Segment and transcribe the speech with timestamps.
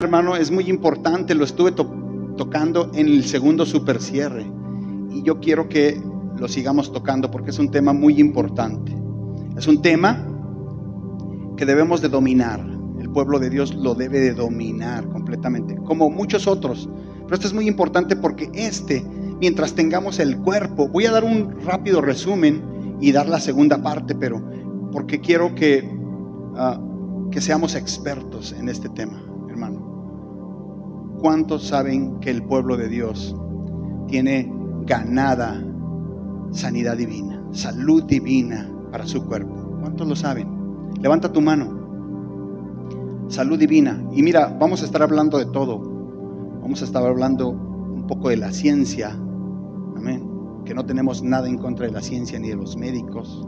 [0.00, 4.46] hermano, es muy importante, lo estuve tocando en el segundo super cierre.
[5.10, 6.00] Y yo quiero que
[6.36, 8.96] lo sigamos tocando porque es un tema muy importante.
[9.56, 10.24] Es un tema
[11.56, 12.64] que debemos de dominar.
[13.00, 16.88] El pueblo de Dios lo debe de dominar completamente, como muchos otros.
[17.24, 19.04] Pero esto es muy importante porque este,
[19.40, 24.14] mientras tengamos el cuerpo, voy a dar un rápido resumen y dar la segunda parte,
[24.14, 24.40] pero
[24.92, 25.90] porque quiero que,
[26.54, 26.80] ah,
[27.32, 29.27] que seamos expertos en este tema.
[31.20, 33.34] ¿Cuántos saben que el pueblo de Dios
[34.06, 34.52] tiene
[34.86, 35.60] ganada
[36.52, 39.78] sanidad divina, salud divina para su cuerpo?
[39.80, 40.48] ¿Cuántos lo saben?
[41.00, 41.76] Levanta tu mano.
[43.26, 44.00] Salud divina.
[44.12, 45.80] Y mira, vamos a estar hablando de todo.
[46.62, 49.10] Vamos a estar hablando un poco de la ciencia.
[49.10, 50.24] Amén.
[50.64, 53.44] Que no tenemos nada en contra de la ciencia ni de los médicos.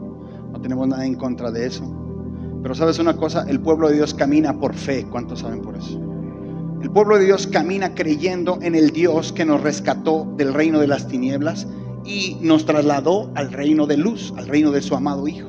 [0.52, 1.84] No tenemos nada en contra de eso.
[2.62, 5.06] Pero sabes una cosa, el pueblo de Dios camina por fe.
[5.08, 6.09] ¿Cuántos saben por eso?
[6.82, 10.86] El pueblo de Dios camina creyendo en el Dios que nos rescató del reino de
[10.86, 11.68] las tinieblas
[12.06, 15.46] y nos trasladó al reino de luz, al reino de su amado Hijo.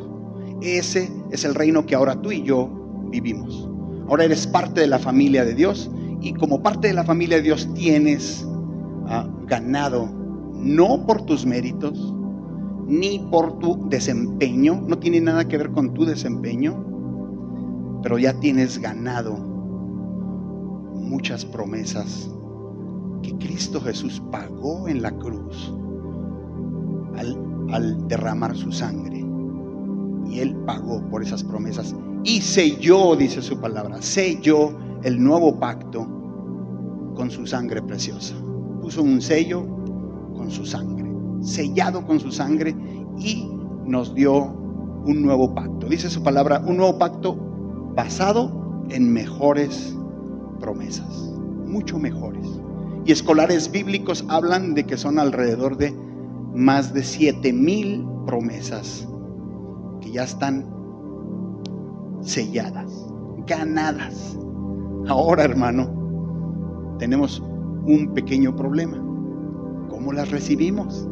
[0.62, 2.70] Ese es el reino que ahora tú y yo
[3.10, 3.70] vivimos.
[4.10, 7.44] Ahora eres parte de la familia de Dios y como parte de la familia de
[7.44, 8.46] Dios tienes
[9.08, 10.10] ah, ganado,
[10.54, 12.14] no por tus méritos,
[12.88, 16.84] ni por tu desempeño, no tiene nada que ver con tu desempeño,
[18.04, 19.51] pero ya tienes ganado
[21.12, 22.32] muchas promesas
[23.22, 25.72] que Cristo Jesús pagó en la cruz
[27.18, 29.24] al, derramar su sangre.
[30.30, 31.94] Y Él pagó por esas promesas.
[32.24, 34.74] Y selló, dice su palabra, selló
[35.04, 36.08] el nuevo pacto
[37.16, 38.36] con su sangre preciosa.
[38.82, 39.66] Puso un sello
[40.36, 42.76] con su sangre, sellado con su sangre
[43.20, 43.48] y
[43.86, 44.54] nos dio
[45.06, 45.88] un nuevo pacto.
[45.88, 47.36] Dice su palabra, un nuevo pacto
[47.96, 49.96] basado en mejores
[50.62, 51.34] promesas,
[51.66, 52.48] mucho mejores.
[53.06, 55.94] Y escolares bíblicos hablan de que son alrededor de
[56.54, 59.08] más de siete mil promesas
[60.02, 60.66] que ya están
[62.22, 62.92] selladas,
[63.48, 64.38] ganadas.
[65.08, 67.42] Ahora, hermano, tenemos
[67.86, 68.98] un pequeño problema.
[69.90, 71.08] ¿Cómo las recibimos?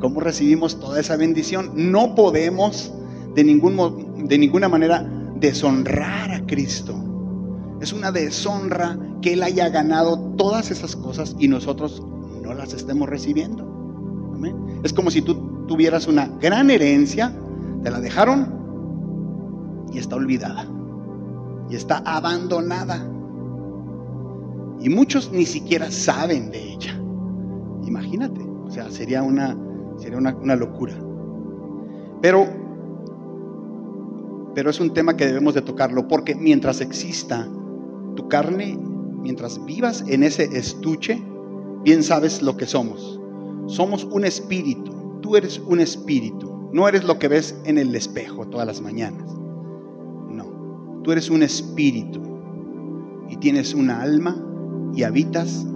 [0.00, 1.72] ¿Cómo recibimos toda esa bendición?
[1.74, 2.92] No podemos
[3.34, 5.06] de, ningún, de ninguna manera
[5.36, 7.09] deshonrar a Cristo.
[7.80, 12.02] Es una deshonra que Él haya ganado todas esas cosas y nosotros
[12.42, 13.68] no las estemos recibiendo.
[14.82, 17.34] Es como si tú tuvieras una gran herencia
[17.82, 20.66] te la dejaron y está olvidada.
[21.68, 23.06] Y está abandonada.
[24.80, 26.94] Y muchos ni siquiera saben de ella.
[27.86, 28.40] Imagínate.
[28.66, 29.56] O sea, sería una,
[29.98, 30.94] sería una, locura.
[32.20, 32.46] Pero,
[34.54, 37.48] pero es un tema que debemos de tocarlo porque mientras exista
[38.20, 38.78] tu carne,
[39.22, 41.22] mientras vivas en ese estuche,
[41.84, 43.18] bien sabes lo que somos.
[43.66, 44.92] Somos un espíritu.
[45.22, 46.68] Tú eres un espíritu.
[46.72, 49.34] No eres lo que ves en el espejo todas las mañanas.
[50.28, 52.20] No, tú eres un espíritu
[53.30, 54.36] y tienes una alma
[54.94, 55.66] y habitas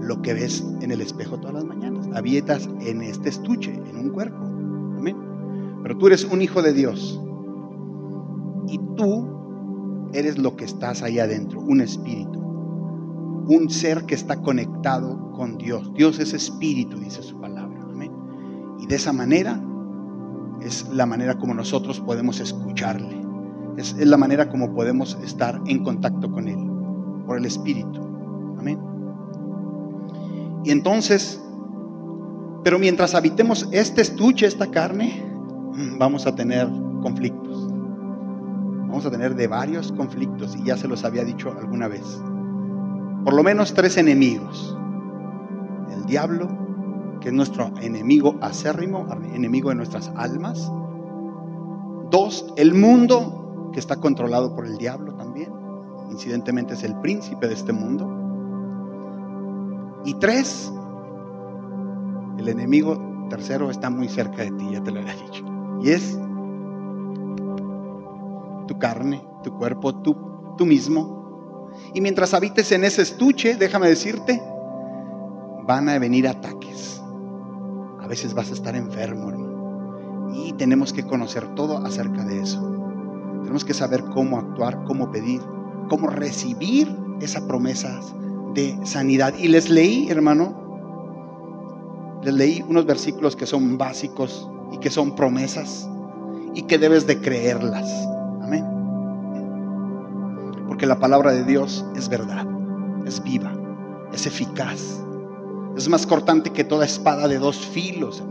[0.00, 2.08] lo que ves en el espejo todas las mañanas.
[2.14, 4.38] Habitas en este estuche, en un cuerpo.
[4.38, 5.16] Amén.
[5.82, 7.20] Pero tú eres un hijo de Dios.
[10.20, 12.38] Eres lo que estás ahí adentro, un espíritu.
[13.48, 15.94] Un ser que está conectado con Dios.
[15.94, 17.80] Dios es espíritu, dice su palabra.
[17.90, 18.12] Amén.
[18.78, 19.58] Y de esa manera
[20.60, 23.18] es la manera como nosotros podemos escucharle.
[23.78, 26.70] Es, la manera como podemos estar en contacto con Él,
[27.26, 28.02] por el Espíritu.
[28.58, 28.78] Amén.
[30.64, 31.40] Y entonces,
[32.62, 35.24] pero mientras habitemos este estuche, esta carne,
[35.72, 36.68] mm, vamos a tener
[37.00, 37.39] conflictos.
[39.06, 42.20] A tener de varios conflictos, y ya se los había dicho alguna vez.
[43.24, 44.76] Por lo menos tres enemigos.
[45.90, 46.48] El diablo,
[47.18, 50.70] que es nuestro enemigo acérrimo, enemigo de nuestras almas.
[52.10, 55.50] Dos, el mundo, que está controlado por el diablo también.
[56.10, 58.06] Incidentemente es el príncipe de este mundo.
[60.04, 60.70] Y tres,
[62.36, 65.42] el enemigo tercero está muy cerca de ti, ya te lo había dicho.
[65.80, 66.19] Y es
[68.70, 70.16] tu carne, tu cuerpo, tú,
[70.56, 71.68] tú mismo.
[71.92, 74.40] Y mientras habites en ese estuche, déjame decirte,
[75.66, 77.00] van a venir ataques
[78.10, 80.34] veces vas a estar enfermo, hermano.
[80.34, 82.60] Y tenemos que conocer todo acerca de eso.
[83.42, 85.40] Tenemos que saber cómo actuar, cómo pedir,
[85.88, 88.00] cómo recibir esa promesa
[88.52, 89.32] de sanidad.
[89.38, 95.88] Y les leí, hermano, les leí unos versículos que son básicos y que son promesas
[96.54, 97.88] y que debes de creerlas.
[100.80, 102.46] Porque la palabra de Dios es verdad,
[103.04, 103.52] es viva,
[104.14, 105.04] es eficaz,
[105.76, 108.22] es más cortante que toda espada de dos filos,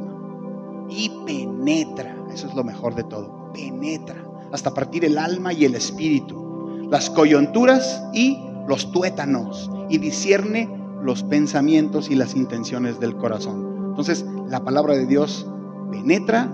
[0.90, 5.76] Y penetra, eso es lo mejor de todo, penetra hasta partir el alma y el
[5.76, 10.68] espíritu, las coyunturas y los tuétanos, y discierne
[11.04, 13.90] los pensamientos y las intenciones del corazón.
[13.90, 15.46] Entonces, la palabra de Dios
[15.92, 16.52] penetra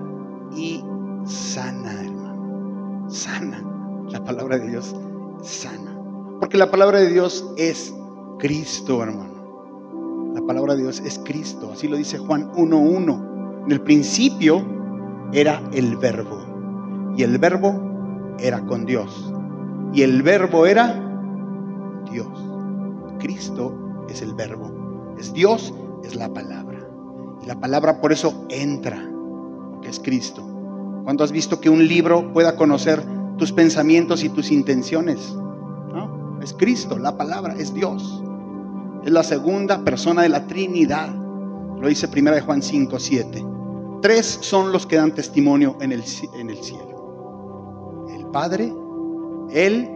[0.57, 0.83] y
[1.24, 3.09] sana, hermano.
[3.09, 3.63] Sana.
[4.09, 4.94] La palabra de Dios
[5.45, 5.97] sana.
[6.39, 7.94] Porque la palabra de Dios es
[8.39, 10.33] Cristo, hermano.
[10.33, 11.71] La palabra de Dios es Cristo.
[11.71, 13.65] Así lo dice Juan 1.1.
[13.65, 14.65] En el principio
[15.31, 17.13] era el verbo.
[17.18, 19.31] Y el verbo era con Dios.
[19.94, 21.01] Y el verbo era
[22.12, 22.27] Dios.
[23.19, 25.15] Cristo es el verbo.
[25.18, 26.86] Es Dios, es la palabra.
[27.41, 29.09] Y la palabra por eso entra,
[29.81, 30.44] que es Cristo.
[31.03, 33.01] Cuando has visto que un libro pueda conocer
[33.37, 35.35] tus pensamientos y tus intenciones?
[35.93, 36.39] ¿No?
[36.41, 38.23] Es Cristo, la palabra, es Dios.
[39.03, 41.13] Es la segunda persona de la Trinidad.
[41.79, 43.45] Lo dice primera Juan 5, 7.
[44.01, 46.03] Tres son los que dan testimonio en el,
[46.35, 48.07] en el cielo.
[48.09, 48.73] El Padre,
[49.51, 49.89] el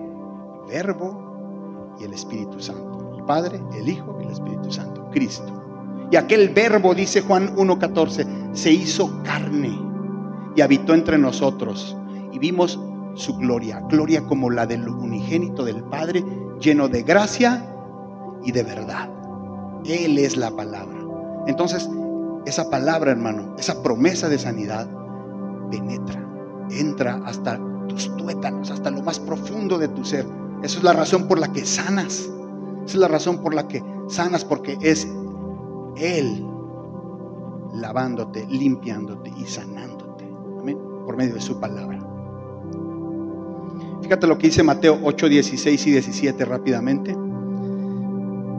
[0.67, 3.15] Verbo y el Espíritu Santo.
[3.17, 5.09] El Padre, el Hijo y el Espíritu Santo.
[5.11, 5.59] Cristo.
[6.11, 9.77] Y aquel verbo, dice Juan 1.14, se hizo carne
[10.55, 11.95] y habitó entre nosotros.
[12.31, 12.79] Y vimos
[13.19, 16.23] su gloria, gloria como la del unigénito del Padre,
[16.59, 17.65] lleno de gracia
[18.45, 19.09] y de verdad.
[19.83, 20.97] Él es la palabra.
[21.45, 21.89] Entonces,
[22.45, 24.89] esa palabra, hermano, esa promesa de sanidad,
[25.69, 26.25] penetra,
[26.71, 30.25] entra hasta tus tuétanos, hasta lo más profundo de tu ser.
[30.63, 32.29] Esa es la razón por la que sanas.
[32.85, 35.05] Esa es la razón por la que sanas, porque es
[35.97, 36.45] Él
[37.73, 40.25] lavándote, limpiándote y sanándote.
[40.57, 40.77] Amén.
[41.05, 41.98] Por medio de su palabra.
[44.09, 47.15] Fíjate lo que dice Mateo 8, 16 y 17 rápidamente.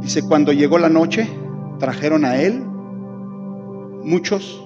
[0.00, 1.28] Dice, cuando llegó la noche,
[1.80, 2.64] trajeron a él
[4.04, 4.64] muchos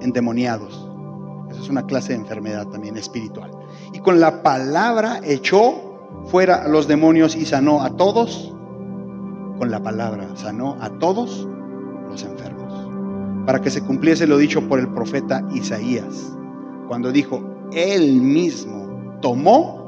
[0.00, 0.90] endemoniados.
[1.52, 3.52] Esa es una clase de enfermedad también espiritual.
[3.92, 8.52] Y con la palabra echó fuera los demonios y sanó a todos.
[9.58, 11.46] Con la palabra sanó a todos
[12.08, 13.46] los enfermos.
[13.46, 16.36] Para que se cumpliese lo dicho por el profeta Isaías,
[16.88, 17.40] cuando dijo,
[17.70, 19.79] él mismo tomó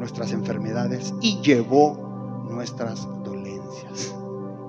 [0.00, 4.16] nuestras enfermedades y llevó nuestras dolencias.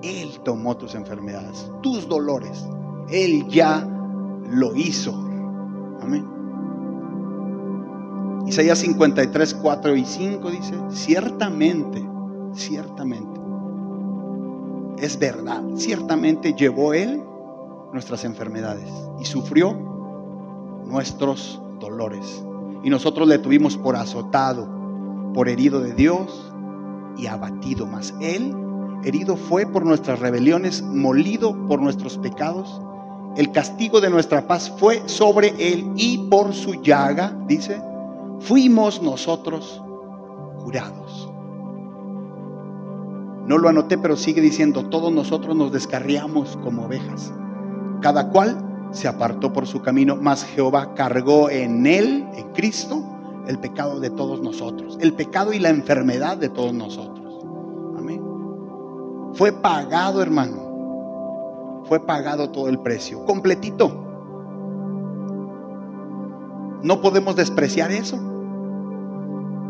[0.02, 2.64] Él tomó tus enfermedades, tus dolores.
[3.08, 3.84] Él ya
[4.50, 5.12] lo hizo.
[6.00, 6.28] Amén.
[8.46, 12.06] Isaías 53, 4 y 5 dice, ciertamente,
[12.52, 13.40] ciertamente,
[14.98, 17.22] es verdad, ciertamente llevó Él
[17.92, 19.72] nuestras enfermedades y sufrió
[20.84, 22.44] nuestros dolores.
[22.84, 24.81] Y nosotros le tuvimos por azotado
[25.34, 26.52] por herido de Dios
[27.16, 27.86] y abatido.
[27.86, 28.54] Mas Él,
[29.04, 32.80] herido fue por nuestras rebeliones, molido por nuestros pecados.
[33.36, 37.82] El castigo de nuestra paz fue sobre Él y por su llaga, dice,
[38.40, 39.82] fuimos nosotros
[40.62, 41.30] curados.
[43.46, 47.32] No lo anoté, pero sigue diciendo, todos nosotros nos descarriamos como ovejas.
[48.00, 53.02] Cada cual se apartó por su camino, mas Jehová cargó en él, en Cristo,
[53.46, 57.44] el pecado de todos nosotros, el pecado y la enfermedad de todos nosotros.
[57.96, 58.22] Amén.
[59.34, 61.82] Fue pagado, hermano.
[61.84, 63.90] Fue pagado todo el precio, completito.
[66.82, 68.18] No podemos despreciar eso.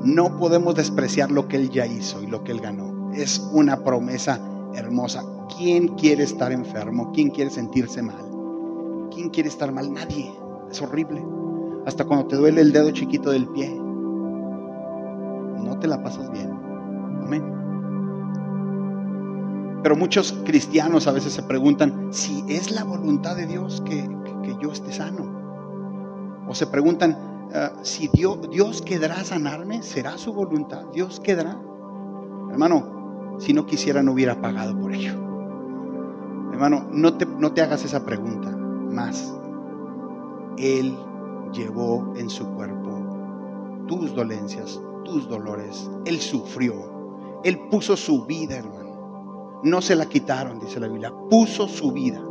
[0.05, 3.12] No podemos despreciar lo que Él ya hizo y lo que Él ganó.
[3.12, 4.41] Es una promesa
[4.75, 5.23] hermosa.
[5.57, 7.12] ¿Quién quiere estar enfermo?
[7.12, 8.31] ¿Quién quiere sentirse mal?
[9.14, 9.93] ¿Quién quiere estar mal?
[9.93, 10.33] Nadie.
[10.71, 11.23] Es horrible
[11.87, 13.75] hasta cuando te duele el dedo chiquito del pie.
[15.62, 16.51] No te la pasas bien.
[17.23, 17.62] Amén.
[19.83, 24.09] Pero muchos cristianos a veces se preguntan si es la voluntad de Dios que,
[24.61, 26.45] yo esté sano.
[26.47, 27.17] O se preguntan
[27.55, 30.85] ah, si Dios, Dios quedará sanarme, será su voluntad.
[30.93, 31.61] Dios quedará.
[32.51, 35.15] Hermano, si no quisiera no hubiera pagado por ello.
[36.53, 39.35] Hermano, no te, no te hagas esa pregunta más.
[40.59, 40.97] Él
[41.52, 45.90] llevó en su cuerpo tus dolencias, tus dolores.
[46.04, 47.40] Él sufrió.
[47.44, 49.61] Él puso su vida, hermano.
[49.64, 51.12] No se la quitaron, dice la Biblia.
[51.30, 52.23] Puso su vida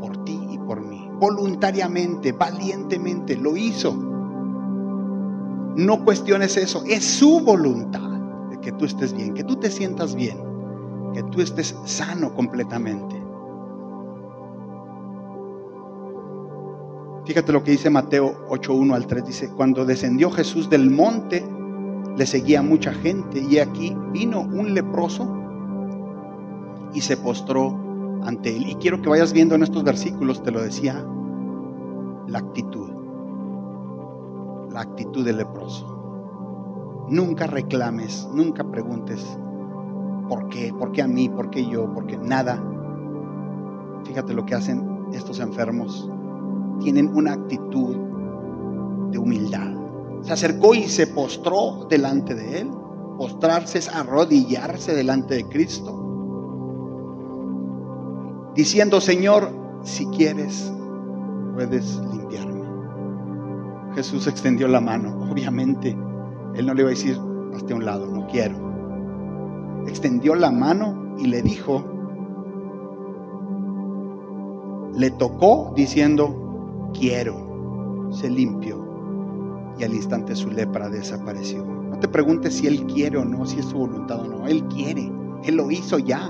[0.00, 1.08] por ti y por mí.
[1.18, 3.94] Voluntariamente, valientemente, lo hizo.
[5.76, 6.82] No cuestiones eso.
[6.86, 8.08] Es su voluntad
[8.60, 10.38] que tú estés bien, que tú te sientas bien,
[11.14, 13.17] que tú estés sano completamente.
[17.28, 19.26] Fíjate lo que dice Mateo 8.1 al 3.
[19.26, 21.46] Dice, cuando descendió Jesús del monte,
[22.16, 25.30] le seguía mucha gente y aquí vino un leproso
[26.94, 27.78] y se postró
[28.24, 28.70] ante él.
[28.70, 31.04] Y quiero que vayas viendo en estos versículos, te lo decía,
[32.28, 32.88] la actitud,
[34.72, 37.06] la actitud del leproso.
[37.10, 39.38] Nunca reclames, nunca preguntes
[40.30, 42.58] por qué, por qué a mí, por qué yo, por qué nada.
[44.04, 46.10] Fíjate lo que hacen estos enfermos.
[46.80, 47.96] Tienen una actitud
[49.10, 49.74] de humildad.
[50.22, 52.70] Se acercó y se postró delante de él.
[53.16, 56.04] Postrarse es arrodillarse delante de Cristo.
[58.54, 59.50] Diciendo, Señor,
[59.82, 60.72] si quieres,
[61.54, 62.62] puedes limpiarme.
[63.94, 65.28] Jesús extendió la mano.
[65.30, 65.96] Obviamente,
[66.54, 67.18] él no le iba a decir,
[67.54, 68.56] hasta un lado, no quiero.
[69.86, 71.84] Extendió la mano y le dijo,
[74.94, 76.47] le tocó diciendo,
[76.92, 78.86] quiero, se limpió.
[79.78, 81.64] Y al instante su lepra desapareció.
[81.64, 84.46] No te preguntes si Él quiere o no, si es su voluntad o no.
[84.46, 85.10] Él quiere.
[85.44, 86.26] Él lo hizo ya.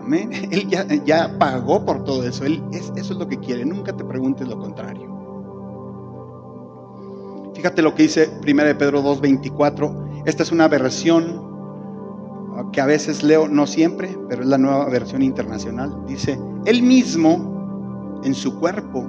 [0.00, 0.30] Amén.
[0.50, 2.44] Él ya, ya pagó por todo eso.
[2.44, 3.64] Él, es, eso es lo que quiere.
[3.64, 5.12] Nunca te preguntes lo contrario.
[7.54, 10.24] Fíjate lo que dice 1 Pedro 2.24.
[10.26, 11.44] Esta es una versión
[12.72, 16.04] que a veces leo, no siempre, pero es la nueva versión internacional.
[16.06, 19.06] Dice, Él mismo en su cuerpo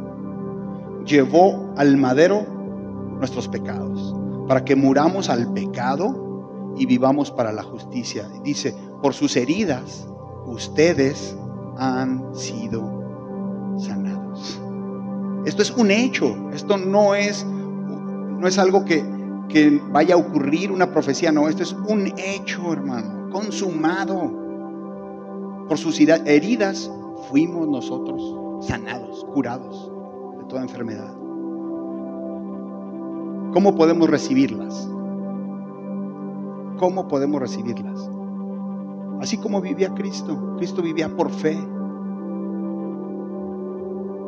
[1.05, 2.45] llevó al madero
[3.19, 4.15] nuestros pecados,
[4.47, 8.27] para que muramos al pecado y vivamos para la justicia.
[8.43, 10.07] Dice, por sus heridas
[10.45, 11.35] ustedes
[11.77, 14.59] han sido sanados.
[15.45, 19.05] Esto es un hecho, esto no es, no es algo que,
[19.47, 24.43] que vaya a ocurrir, una profecía, no, esto es un hecho, hermano, consumado.
[25.67, 26.91] Por sus heridas
[27.29, 29.94] fuimos nosotros sanados, curados
[30.47, 31.13] toda enfermedad.
[33.53, 34.89] ¿Cómo podemos recibirlas?
[36.77, 38.09] ¿Cómo podemos recibirlas?
[39.21, 40.55] Así como vivía Cristo.
[40.57, 41.57] Cristo vivía por fe.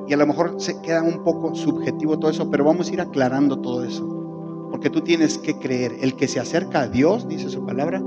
[0.08, 3.02] Y a lo mejor se queda un poco subjetivo todo eso, pero vamos a ir
[3.02, 4.08] aclarando todo eso.
[4.72, 5.98] Porque tú tienes que creer.
[6.00, 8.02] El que se acerca a Dios, dice su palabra,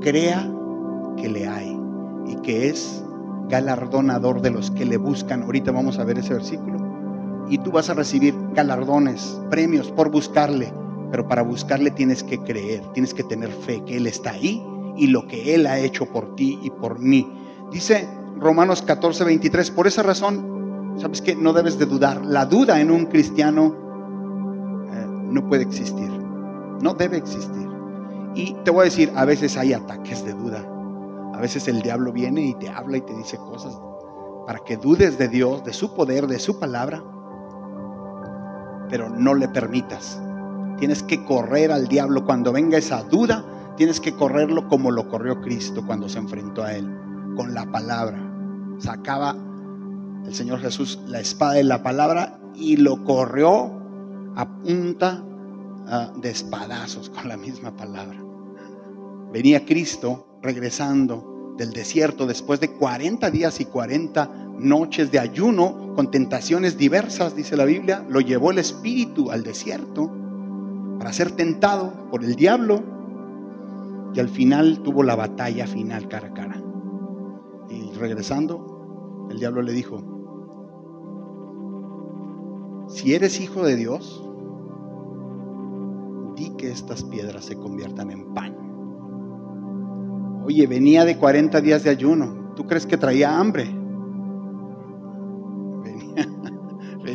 [0.00, 0.52] crea
[1.16, 1.80] que le hay
[2.26, 3.04] y que es
[3.48, 5.44] galardonador de los que le buscan.
[5.44, 6.81] Ahorita vamos a ver ese versículo.
[7.48, 10.72] Y tú vas a recibir galardones, premios por buscarle.
[11.10, 14.64] Pero para buscarle tienes que creer, tienes que tener fe que Él está ahí
[14.96, 17.30] y lo que Él ha hecho por ti y por mí.
[17.70, 18.08] Dice
[18.38, 22.24] Romanos 14, 23, por esa razón, ¿sabes que No debes de dudar.
[22.24, 23.74] La duda en un cristiano
[24.90, 26.10] eh, no puede existir,
[26.80, 27.68] no debe existir.
[28.34, 30.66] Y te voy a decir, a veces hay ataques de duda.
[31.34, 33.78] A veces el diablo viene y te habla y te dice cosas
[34.46, 37.02] para que dudes de Dios, de su poder, de su palabra.
[38.92, 40.20] Pero no le permitas.
[40.78, 43.42] Tienes que correr al diablo cuando venga esa duda.
[43.78, 46.86] Tienes que correrlo como lo corrió Cristo cuando se enfrentó a él,
[47.34, 48.18] con la palabra.
[48.78, 49.34] Sacaba
[50.26, 53.70] el Señor Jesús la espada de la palabra y lo corrió
[54.36, 58.22] a punta uh, de espadazos con la misma palabra.
[59.32, 66.10] Venía Cristo regresando del desierto después de 40 días y 40 noches de ayuno con
[66.10, 70.10] tentaciones diversas, dice la Biblia, lo llevó el Espíritu al desierto
[70.98, 72.82] para ser tentado por el diablo
[74.14, 76.62] y al final tuvo la batalla final cara a cara.
[77.68, 80.02] Y regresando, el diablo le dijo,
[82.88, 84.22] si eres hijo de Dios,
[86.36, 88.54] di que estas piedras se conviertan en pan.
[90.44, 92.52] Oye, venía de 40 días de ayuno.
[92.56, 93.81] ¿Tú crees que traía hambre?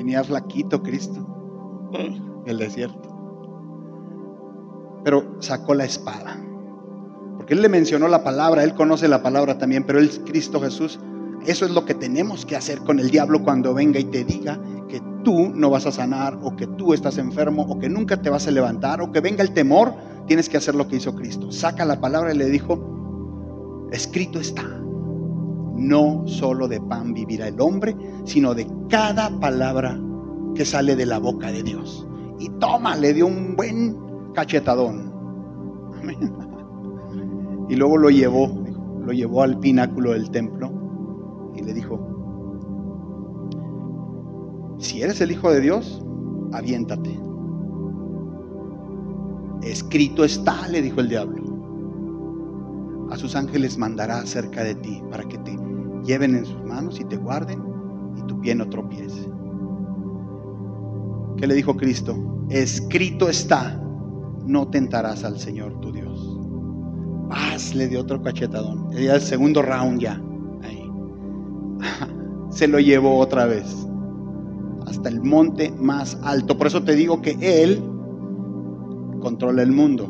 [0.07, 1.27] Venía flaquito Cristo,
[2.45, 3.09] el desierto.
[5.03, 6.41] Pero sacó la espada.
[7.35, 10.97] Porque Él le mencionó la palabra, Él conoce la palabra también, pero Él, Cristo Jesús,
[11.45, 14.61] eso es lo que tenemos que hacer con el diablo cuando venga y te diga
[14.87, 18.29] que tú no vas a sanar o que tú estás enfermo o que nunca te
[18.29, 19.93] vas a levantar o que venga el temor,
[20.25, 21.51] tienes que hacer lo que hizo Cristo.
[21.51, 24.63] Saca la palabra y le dijo, escrito está,
[25.77, 29.99] no solo de pan vivirá el hombre, sino de cada palabra
[30.55, 32.07] que sale de la boca de Dios.
[32.39, 33.97] Y toma, le dio un buen
[34.33, 35.13] cachetadón.
[37.69, 38.63] Y luego lo llevó,
[39.05, 40.71] lo llevó al pináculo del templo
[41.53, 41.99] y le dijo,
[44.79, 46.01] si eres el Hijo de Dios,
[46.53, 47.19] aviéntate.
[49.63, 51.46] Escrito está, le dijo el diablo.
[53.11, 55.57] A sus ángeles mandará cerca de ti para que te
[56.03, 57.61] lleven en sus manos y te guarden
[58.17, 59.29] y tu pie no tropiece.
[61.37, 62.17] ¿Qué le dijo Cristo?
[62.49, 63.79] Escrito está,
[64.45, 66.39] no tentarás al Señor tu Dios.
[67.29, 68.89] Paz, le dio otro cachetadón.
[68.91, 70.21] Ya el segundo round ya.
[70.63, 70.89] Ahí.
[72.49, 73.87] Se lo llevó otra vez.
[74.85, 76.57] Hasta el monte más alto.
[76.57, 77.83] Por eso te digo que Él
[79.19, 80.07] controla el mundo.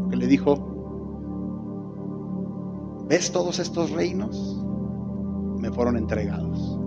[0.00, 0.69] Porque le dijo,
[3.10, 4.64] ¿ves todos estos reinos?
[5.58, 6.78] Me fueron entregados.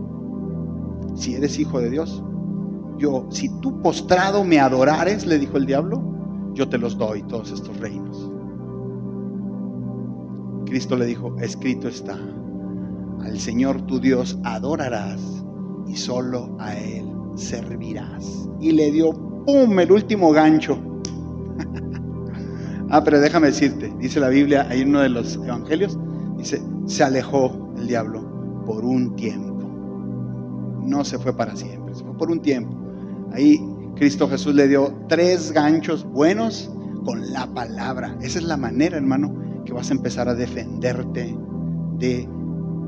[1.15, 2.23] Si eres hijo de Dios,
[2.97, 6.01] yo, si tú postrado me adorares, le dijo el diablo,
[6.53, 8.31] yo te los doy, todos estos reinos.
[10.65, 12.17] Cristo le dijo, escrito está,
[13.21, 15.43] al Señor tu Dios adorarás
[15.87, 18.47] y solo a Él servirás.
[18.61, 19.11] Y le dio,
[19.45, 20.79] ¡pum!, el último gancho.
[22.89, 25.99] ah, pero déjame decirte, dice la Biblia, hay uno de los evangelios,
[26.43, 29.53] se alejó el diablo por un tiempo.
[30.83, 32.75] No se fue para siempre, se fue por un tiempo.
[33.31, 33.59] Ahí
[33.95, 36.69] Cristo Jesús le dio tres ganchos buenos
[37.05, 38.17] con la palabra.
[38.21, 39.33] Esa es la manera, hermano,
[39.65, 41.35] que vas a empezar a defenderte
[41.99, 42.27] de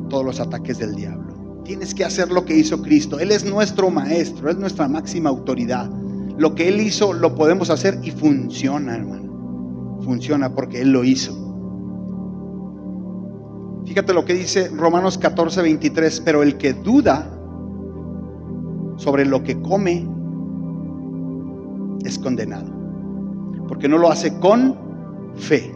[0.09, 1.61] todos los ataques del diablo.
[1.63, 3.19] Tienes que hacer lo que hizo Cristo.
[3.19, 5.89] Él es nuestro maestro, es nuestra máxima autoridad.
[6.37, 10.01] Lo que Él hizo lo podemos hacer y funciona, hermano.
[10.03, 11.44] Funciona porque Él lo hizo.
[13.95, 16.19] Fíjate lo que dice Romanos 14, 23.
[16.25, 17.31] Pero el que duda
[18.97, 20.05] sobre lo que come
[22.03, 22.69] es condenado.
[23.69, 24.75] Porque no lo hace con
[25.35, 25.73] fe.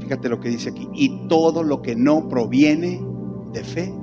[0.00, 0.88] Fíjate lo que dice aquí.
[0.94, 3.06] Y todo lo que no proviene
[3.52, 3.94] de fe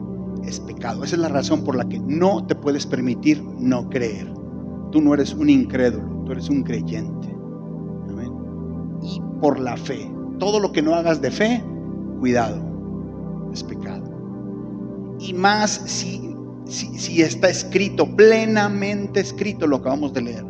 [0.44, 1.04] es pecado.
[1.04, 4.32] Esa es la razón por la que no te puedes permitir no creer.
[4.92, 7.36] Tú no eres un incrédulo, tú eres un creyente.
[9.02, 10.08] Y por la fe.
[10.38, 11.64] Todo lo que no hagas de fe,
[12.24, 12.56] cuidado,
[13.52, 14.06] es pecado.
[15.20, 20.46] Y más si, si, si está escrito, plenamente escrito lo que vamos de leer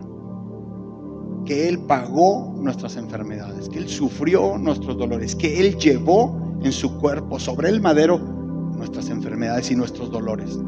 [1.45, 6.95] que Él pagó nuestras enfermedades, que Él sufrió nuestros dolores, que Él llevó en su
[6.99, 10.59] cuerpo sobre el madero nuestras enfermedades y nuestros dolores.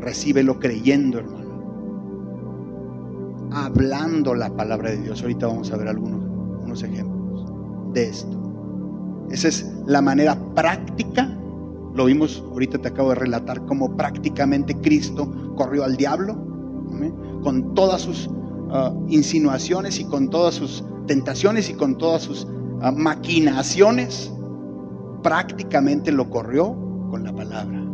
[0.00, 1.46] Recíbelo creyendo, hermano.
[3.52, 5.20] Hablando la palabra de Dios.
[5.20, 6.24] Ahorita vamos a ver algunos
[6.62, 7.44] unos ejemplos
[7.92, 8.35] de esto.
[9.30, 11.30] Esa es la manera práctica.
[11.94, 16.36] Lo vimos, ahorita te acabo de relatar cómo prácticamente Cristo corrió al diablo
[17.42, 18.28] con todas sus
[18.68, 22.48] Ah, insinuaciones y con todas sus tentaciones y con todas sus
[22.80, 24.32] ah, maquinaciones,
[25.22, 26.76] prácticamente lo corrió
[27.08, 27.84] con la palabra.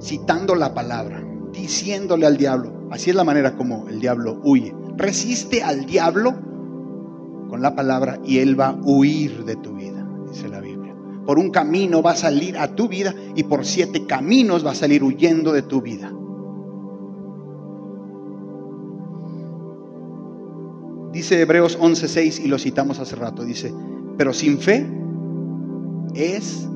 [0.00, 4.72] Citando la palabra, diciéndole al diablo, así es la manera como el diablo huye.
[4.96, 6.38] Resiste al diablo
[7.48, 10.94] con la palabra y él va a huir de tu vida, dice la Biblia.
[11.26, 14.74] Por un camino va a salir a tu vida y por siete caminos va a
[14.74, 16.12] salir huyendo de tu vida.
[21.12, 23.74] Dice Hebreos 11:6 y lo citamos hace rato, dice,
[24.16, 24.86] pero sin fe
[26.14, 26.68] es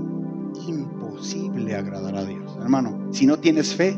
[0.66, 2.56] imposible agradar a Dios.
[2.60, 3.96] Hermano, si no tienes fe,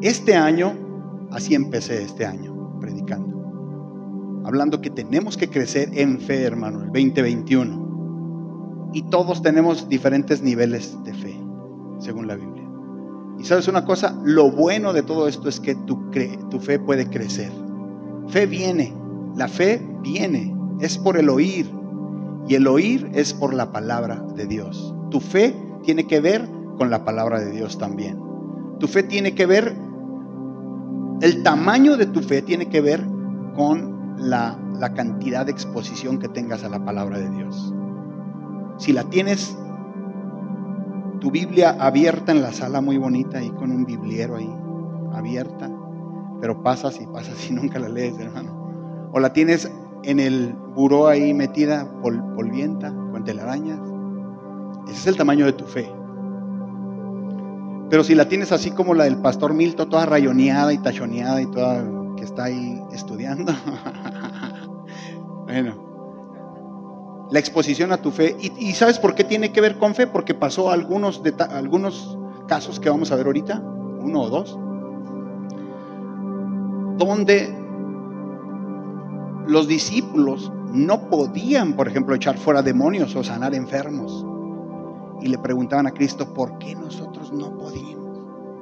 [0.00, 0.72] este año,
[1.30, 3.27] así empecé este año predicando,
[4.44, 8.90] hablando que tenemos que crecer en fe, hermano, el 2021.
[8.94, 11.38] Y todos tenemos diferentes niveles de fe,
[11.98, 12.64] según la Biblia.
[13.38, 16.10] Y sabes una cosa, lo bueno de todo esto es que tu,
[16.50, 17.52] tu fe puede crecer.
[18.28, 18.94] Fe viene
[19.38, 21.70] la fe viene, es por el oír.
[22.48, 24.92] Y el oír es por la palabra de Dios.
[25.10, 28.18] Tu fe tiene que ver con la palabra de Dios también.
[28.80, 29.76] Tu fe tiene que ver,
[31.20, 33.06] el tamaño de tu fe tiene que ver
[33.54, 37.74] con la, la cantidad de exposición que tengas a la palabra de Dios.
[38.78, 39.56] Si la tienes
[41.20, 44.50] tu Biblia abierta en la sala muy bonita y con un bibliero ahí
[45.12, 45.70] abierta,
[46.40, 48.58] pero pasas y pasas y nunca la lees, hermano
[49.12, 49.70] o la tienes
[50.04, 53.80] en el buró ahí metida pol, polvienta con telarañas.
[54.84, 55.90] Ese es el tamaño de tu fe.
[57.90, 61.46] Pero si la tienes así como la del pastor Milton, toda rayoneada y tachoneada y
[61.46, 61.82] toda
[62.18, 63.52] que está ahí estudiando.
[65.46, 68.36] bueno, la exposición a tu fe.
[68.40, 70.06] ¿Y, sabes por qué tiene que ver con fe?
[70.06, 74.58] Porque pasó algunos, algunos casos que vamos a ver ahorita, uno o dos,
[76.96, 77.56] donde
[79.46, 84.26] los discípulos no podían, por ejemplo, echar fuera demonios o sanar enfermos.
[85.20, 88.18] Y le preguntaban a Cristo, ¿por qué nosotros no podíamos?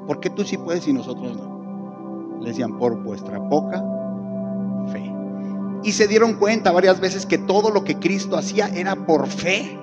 [0.07, 1.56] ¿Por qué tú sí puedes y nosotros no?
[2.41, 3.85] Le decían, por vuestra poca
[4.93, 5.13] fe.
[5.83, 9.79] Y se dieron cuenta varias veces que todo lo que Cristo hacía era por fe.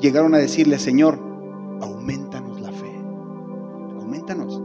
[0.00, 1.18] Llegaron a decirle, Señor,
[1.80, 3.00] aumentanos la fe.
[4.00, 4.62] Aumentanos.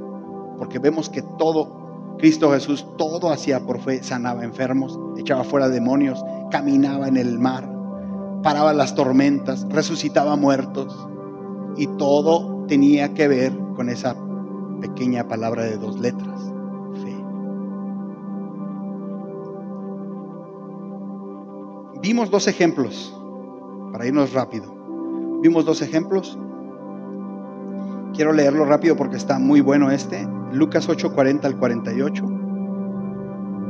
[0.58, 1.84] Porque vemos que todo
[2.18, 7.70] Cristo Jesús todo hacía por fe, sanaba enfermos, echaba fuera demonios, caminaba en el mar,
[8.44, 11.08] paraba las tormentas, resucitaba muertos
[11.76, 14.16] y todo tenía que ver con esa
[14.80, 16.33] pequeña palabra de dos letras,
[22.04, 23.18] Vimos dos ejemplos,
[23.94, 24.76] para irnos rápido.
[25.42, 26.38] Vimos dos ejemplos.
[28.14, 30.28] Quiero leerlo rápido porque está muy bueno este.
[30.52, 32.26] Lucas 8:40 al 48.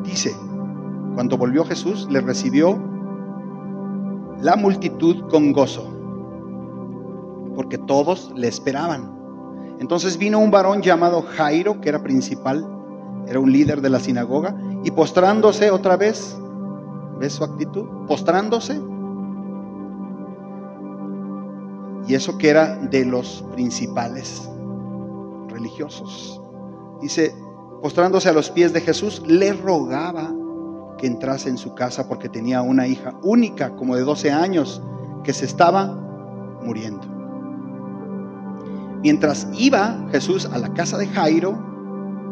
[0.04, 0.36] Dice,
[1.14, 2.82] cuando volvió Jesús, le recibió
[4.42, 5.88] la multitud con gozo,
[7.56, 9.16] porque todos le esperaban.
[9.80, 12.68] Entonces vino un varón llamado Jairo, que era principal,
[13.28, 16.36] era un líder de la sinagoga, y postrándose otra vez,
[17.20, 17.86] ¿ves su actitud?
[18.08, 18.82] Postrándose.
[22.08, 24.50] Y eso que era de los principales
[25.48, 26.42] religiosos.
[27.02, 27.34] Dice,
[27.82, 30.34] postrándose a los pies de Jesús, le rogaba
[30.98, 34.82] que entrase en su casa porque tenía una hija única, como de 12 años,
[35.24, 35.88] que se estaba
[36.64, 37.08] muriendo.
[39.02, 41.58] Mientras iba Jesús a la casa de Jairo,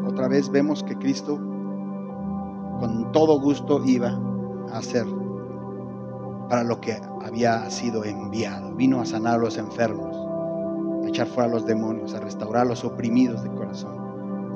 [0.08, 1.38] otra vez vemos que Cristo
[2.80, 4.20] con todo gusto iba
[4.74, 5.06] hacer
[6.50, 8.74] para lo que había sido enviado.
[8.76, 10.16] Vino a sanar a los enfermos,
[11.06, 14.02] a echar fuera a los demonios, a restaurar a los oprimidos de corazón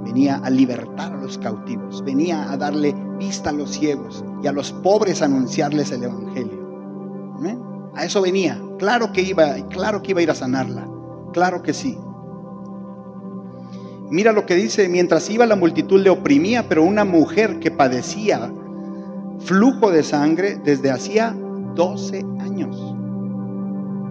[0.05, 4.51] venía a libertar a los cautivos, venía a darle vista a los ciegos y a
[4.51, 6.63] los pobres anunciarles el evangelio.
[7.95, 8.61] A eso venía.
[8.77, 10.85] Claro que iba, claro que iba a ir a sanarla.
[11.31, 11.97] Claro que sí.
[14.09, 18.51] Mira lo que dice, mientras iba la multitud le oprimía, pero una mujer que padecía
[19.39, 21.35] flujo de sangre desde hacía
[21.75, 22.95] 12 años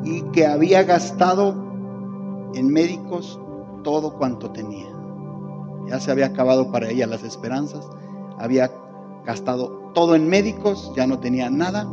[0.05, 1.55] y que había gastado
[2.55, 3.41] en médicos
[3.83, 4.87] todo cuanto tenía.
[5.87, 7.89] Ya se había acabado para ella las esperanzas,
[8.39, 8.71] había
[9.25, 11.87] gastado todo en médicos, ya no tenía nada.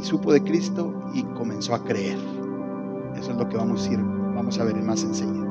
[0.00, 2.18] Y supo de Cristo y comenzó a creer.
[3.16, 5.48] Eso es lo que vamos a ir, vamos a ver más enseñanza.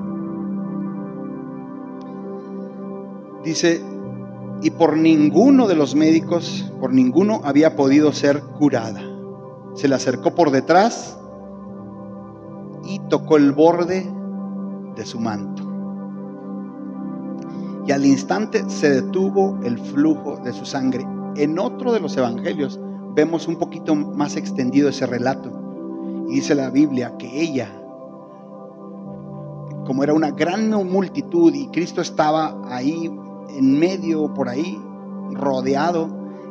[3.44, 3.84] Dice,
[4.62, 9.02] y por ninguno de los médicos, por ninguno había podido ser curada.
[9.76, 11.18] Se le acercó por detrás
[12.84, 14.10] y tocó el borde
[14.96, 15.68] de su manto
[17.88, 21.08] y al instante se detuvo el flujo de su sangre.
[21.38, 22.80] En otro de los evangelios
[23.16, 25.50] vemos un poquito más extendido ese relato.
[26.28, 27.72] Y dice la Biblia que ella,
[29.86, 33.10] como era una gran multitud y Cristo estaba ahí
[33.50, 34.82] en medio, por ahí,
[35.32, 36.10] rodeado,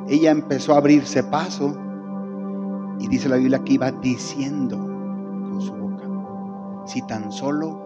[0.08, 1.76] ella empezó a abrirse paso.
[2.98, 7.82] Y dice la Biblia que iba diciendo con su boca, si tan solo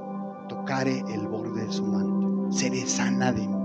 [0.48, 2.20] tocare el borde de su manto
[2.50, 3.56] seré sana de mí.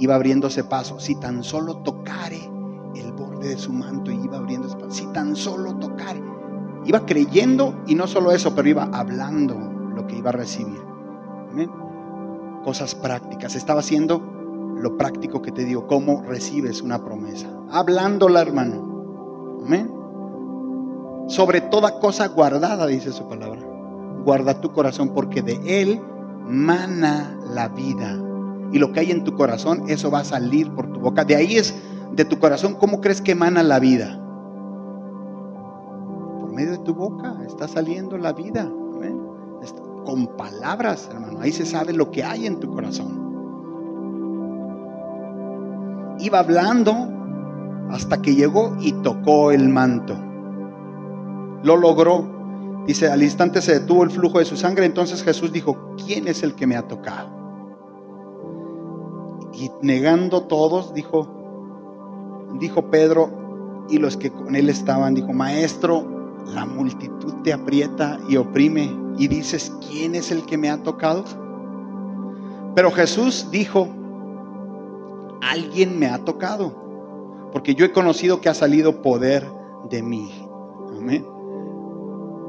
[0.00, 2.40] Iba abriéndose paso, si tan solo tocare
[2.94, 6.22] el borde de su manto, y iba abriéndose paso, si tan solo tocare.
[6.84, 9.54] Iba creyendo y no solo eso, pero iba hablando
[9.94, 10.80] lo que iba a recibir.
[12.64, 13.54] Cosas prácticas.
[13.54, 14.22] Estaba haciendo
[14.82, 17.48] lo práctico que te digo, cómo recibes una promesa.
[17.70, 19.60] Hablándola, hermano.
[19.64, 19.90] Amén.
[21.28, 23.62] Sobre toda cosa guardada, dice su palabra.
[24.24, 26.00] Guarda tu corazón porque de él
[26.46, 28.18] mana la vida.
[28.72, 31.24] Y lo que hay en tu corazón, eso va a salir por tu boca.
[31.24, 31.74] De ahí es,
[32.12, 34.18] de tu corazón, ¿cómo crees que mana la vida?
[36.40, 38.70] Por medio de tu boca está saliendo la vida.
[40.04, 41.40] Con palabras, hermano.
[41.40, 43.22] Ahí se sabe lo que hay en tu corazón.
[46.18, 46.94] Iba hablando
[47.90, 50.14] hasta que llegó y tocó el manto.
[51.62, 52.84] Lo logró.
[52.86, 54.86] Dice, al instante se detuvo el flujo de su sangre.
[54.86, 57.30] Entonces Jesús dijo, ¿quién es el que me ha tocado?
[59.52, 61.28] Y negando todos, dijo,
[62.58, 63.30] dijo Pedro
[63.88, 66.11] y los que con él estaban, dijo, Maestro,
[66.46, 71.24] la multitud te aprieta y oprime y dices, ¿quién es el que me ha tocado?
[72.74, 73.88] Pero Jesús dijo,
[75.42, 79.46] alguien me ha tocado, porque yo he conocido que ha salido poder
[79.90, 80.30] de mí.
[80.96, 81.26] Amén.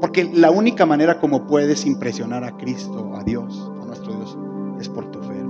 [0.00, 4.38] Porque la única manera como puedes impresionar a Cristo, a Dios, a nuestro Dios,
[4.80, 5.42] es por tu fe.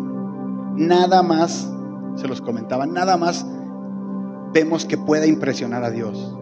[0.77, 1.71] Nada más,
[2.17, 3.47] se los comentaba, nada más
[4.53, 6.37] vemos que pueda impresionar a Dios.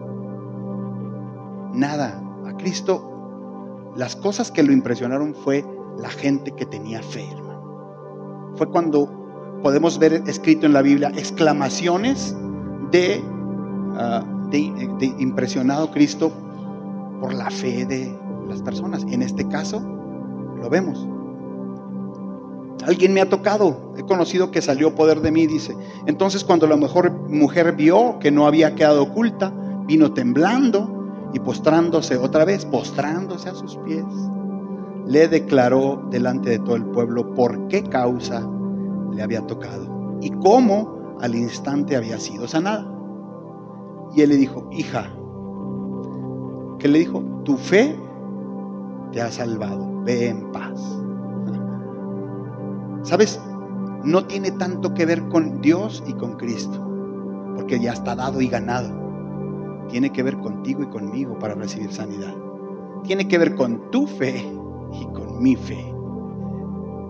[1.73, 2.21] Nada.
[2.45, 5.65] A Cristo, las cosas que lo impresionaron fue
[5.97, 8.53] la gente que tenía fe, hermano.
[8.55, 9.09] Fue cuando
[9.63, 12.35] podemos ver escrito en la Biblia exclamaciones
[12.91, 13.23] de,
[13.97, 14.59] ah, de
[15.19, 16.31] impresionado Cristo
[17.19, 18.15] por la fe de
[18.47, 19.03] las personas.
[19.03, 19.79] En este caso,
[20.61, 21.07] lo vemos.
[22.85, 25.75] Alguien me ha tocado, he conocido que salió poder de mí, dice.
[26.05, 29.53] Entonces cuando la mejor mujer vio que no había quedado oculta,
[29.85, 31.02] vino temblando
[31.33, 34.05] y postrándose otra vez, postrándose a sus pies,
[35.05, 38.47] le declaró delante de todo el pueblo por qué causa
[39.11, 42.87] le había tocado y cómo al instante había sido sanada.
[44.15, 45.11] Y él le dijo, hija,
[46.79, 47.23] ¿qué le dijo?
[47.43, 47.97] Tu fe
[49.11, 50.79] te ha salvado, ve en paz.
[53.01, 53.41] ¿Sabes?
[54.03, 56.79] No tiene tanto que ver con Dios y con Cristo,
[57.55, 59.02] porque ya está dado y ganado.
[59.89, 62.33] Tiene que ver contigo y conmigo para recibir sanidad.
[63.03, 64.43] Tiene que ver con tu fe
[64.93, 65.93] y con mi fe.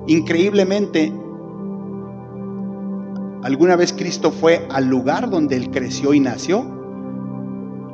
[0.08, 1.14] Increíblemente,
[3.44, 6.66] alguna vez Cristo fue al lugar donde él creció y nació.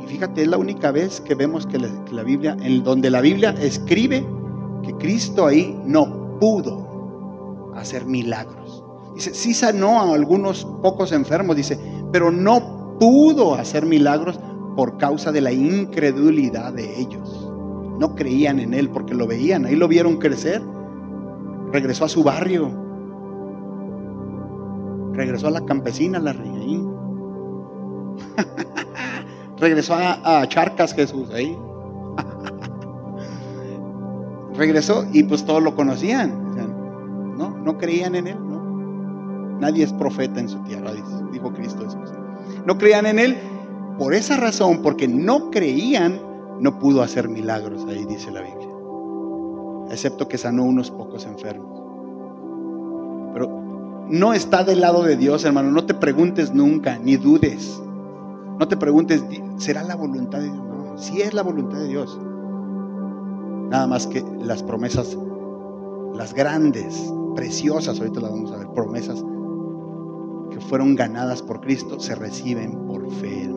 [0.04, 3.54] Y fíjate, es la única vez que vemos que la, Biblia, en donde la Biblia
[3.60, 4.26] escribe
[4.84, 8.84] que Cristo ahí no pudo hacer milagros.
[9.14, 11.78] Dice, sí sanó a algunos pocos enfermos, dice,
[12.12, 14.40] pero no pudo hacer milagros
[14.80, 17.52] por causa de la incredulidad de ellos.
[18.00, 20.62] No creían en él porque lo veían, ahí lo vieron crecer.
[21.74, 22.72] Regresó a su barrio.
[25.12, 26.60] Regresó a la campesina, la reina
[29.58, 31.58] Regresó a, Charcas Jesús ahí.
[34.56, 36.56] Regresó y pues todos lo conocían.
[37.38, 39.60] No, no creían en él, no.
[39.60, 40.94] Nadie es profeta en su tierra,
[41.34, 42.14] dijo Cristo después.
[42.66, 43.59] No creían en él.
[44.00, 46.22] Por esa razón, porque no creían,
[46.62, 48.70] no pudo hacer milagros, ahí dice la Biblia.
[49.92, 51.82] Excepto que sanó unos pocos enfermos.
[53.34, 53.50] Pero
[54.08, 55.70] no está del lado de Dios, hermano.
[55.72, 57.82] No te preguntes nunca, ni dudes.
[58.58, 59.22] No te preguntes,
[59.58, 60.58] ¿será la voluntad de Dios?
[60.58, 62.18] No, sí es la voluntad de Dios.
[63.70, 65.18] Nada más que las promesas,
[66.16, 69.24] las grandes, preciosas, ahorita las vamos a ver, promesas
[70.52, 73.50] que fueron ganadas por Cristo, se reciben por fe,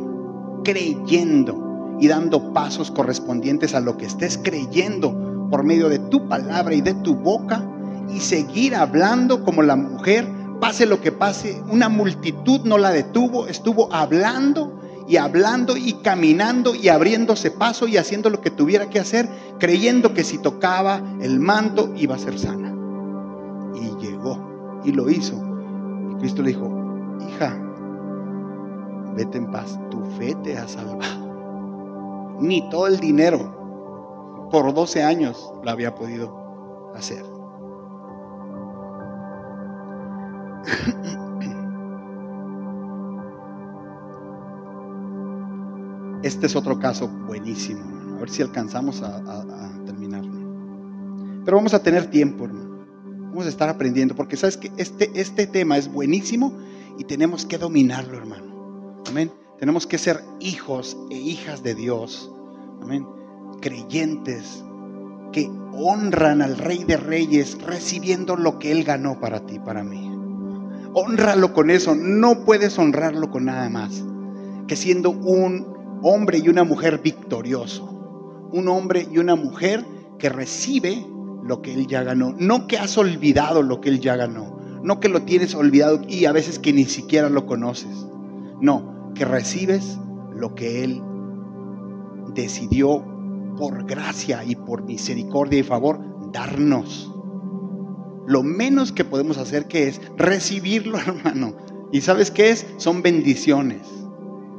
[0.62, 6.75] creyendo y dando pasos correspondientes a lo que estés creyendo por medio de tu palabra
[6.75, 7.68] y de tu boca
[8.12, 10.27] y seguir hablando como la mujer,
[10.61, 16.75] pase lo que pase, una multitud no la detuvo, estuvo hablando y hablando y caminando
[16.75, 21.40] y abriéndose paso y haciendo lo que tuviera que hacer, creyendo que si tocaba el
[21.40, 22.75] manto iba a ser sana
[23.75, 25.35] y llegó y lo hizo.
[26.12, 26.70] Y Cristo le dijo,
[27.29, 27.59] hija,
[29.14, 32.38] vete en paz, tu fe te ha salvado.
[32.40, 37.25] Ni todo el dinero por 12 años lo había podido hacer.
[46.22, 47.81] Este es otro caso buenísimo.
[48.16, 49.20] A ver si alcanzamos a,
[49.85, 50.22] terminar.
[51.44, 52.87] Pero vamos a tener tiempo, hermano.
[53.31, 56.57] Vamos a estar aprendiendo, porque sabes que este, este tema es buenísimo
[56.96, 58.52] y tenemos que dominarlo, hermano.
[59.09, 59.33] Amén.
[59.59, 62.31] Tenemos que ser hijos e hijas de Dios.
[62.81, 63.07] Amén.
[63.61, 64.65] Creyentes
[65.33, 70.11] que honran al Rey de Reyes recibiendo lo que Él ganó para ti, para mí.
[70.95, 71.95] Honralo con eso.
[71.95, 74.05] No puedes honrarlo con nada más
[74.67, 77.85] que siendo un hombre y una mujer victorioso.
[78.53, 79.85] Un hombre y una mujer
[80.19, 81.07] que recibe
[81.43, 82.35] lo que Él ya ganó.
[82.38, 84.61] No que has olvidado lo que Él ya ganó.
[84.83, 88.07] No que lo tienes olvidado y a veces que ni siquiera lo conoces.
[88.61, 89.98] No, que recibes
[90.35, 91.03] lo que Él
[92.35, 93.05] decidió
[93.57, 96.01] por gracia y por misericordia y favor
[96.33, 97.14] darnos.
[98.27, 101.55] Lo menos que podemos hacer que es recibirlo, hermano.
[101.90, 102.66] ¿Y sabes qué es?
[102.79, 103.87] Son bendiciones.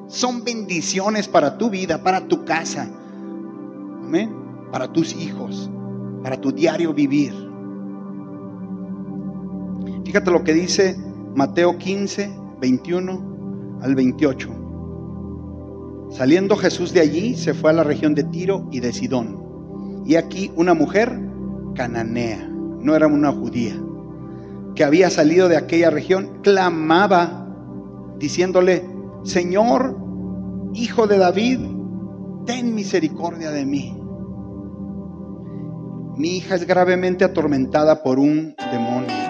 [0.07, 2.89] Son bendiciones para tu vida, para tu casa.
[4.71, 5.71] Para tus hijos
[6.23, 7.33] para tu diario vivir.
[10.05, 10.97] Fíjate lo que dice
[11.35, 13.32] Mateo 15, 21
[13.83, 14.49] al 28.
[16.09, 20.03] Saliendo Jesús de allí, se fue a la región de Tiro y de Sidón.
[20.05, 21.19] Y aquí una mujer
[21.75, 23.79] cananea, no era una judía,
[24.75, 27.47] que había salido de aquella región, clamaba
[28.17, 28.89] diciéndole,
[29.23, 29.97] Señor,
[30.73, 31.59] hijo de David,
[32.45, 34.03] ten misericordia de mí
[36.15, 39.22] mi hija es gravemente atormentada por un demonio.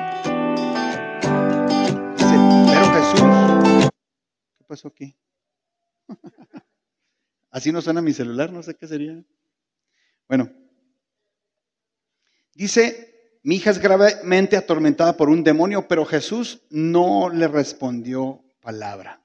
[4.64, 5.16] ¿Qué pasó aquí?
[7.52, 9.24] Así no suena mi celular, no sé qué sería.
[10.28, 10.50] Bueno,
[12.56, 19.24] dice, mi hija es gravemente atormentada por un demonio, pero Jesús no le respondió palabra.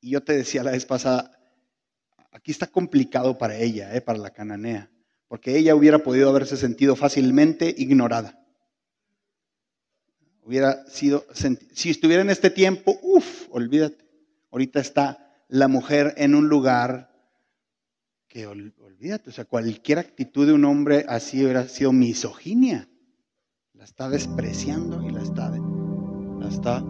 [0.00, 1.38] Y yo te decía la vez pasada,
[2.32, 4.90] aquí está complicado para ella, eh, para la cananea
[5.28, 8.42] porque ella hubiera podido haberse sentido fácilmente ignorada.
[10.42, 11.26] hubiera sido,
[11.72, 14.05] si estuviera en este tiempo, uff, olvídate.
[14.56, 17.10] Ahorita está la mujer en un lugar
[18.26, 22.88] que olvídate, o sea, cualquier actitud de un hombre así hubiera sido misoginia.
[23.74, 26.82] La está despreciando y la está, la está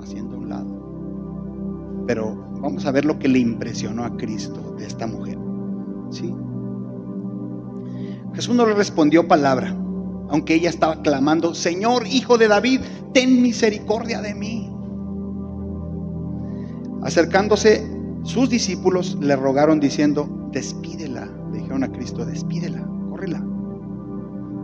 [0.00, 2.04] haciendo a un lado.
[2.06, 5.36] Pero vamos a ver lo que le impresionó a Cristo de esta mujer.
[6.12, 6.32] ¿Sí?
[8.34, 9.70] Jesús no le respondió palabra,
[10.30, 14.67] aunque ella estaba clamando, Señor, hijo de David, ten misericordia de mí.
[17.02, 17.86] Acercándose
[18.24, 21.26] sus discípulos le rogaron diciendo, despídela.
[21.52, 23.44] Le dijeron a Cristo, despídela, córrela.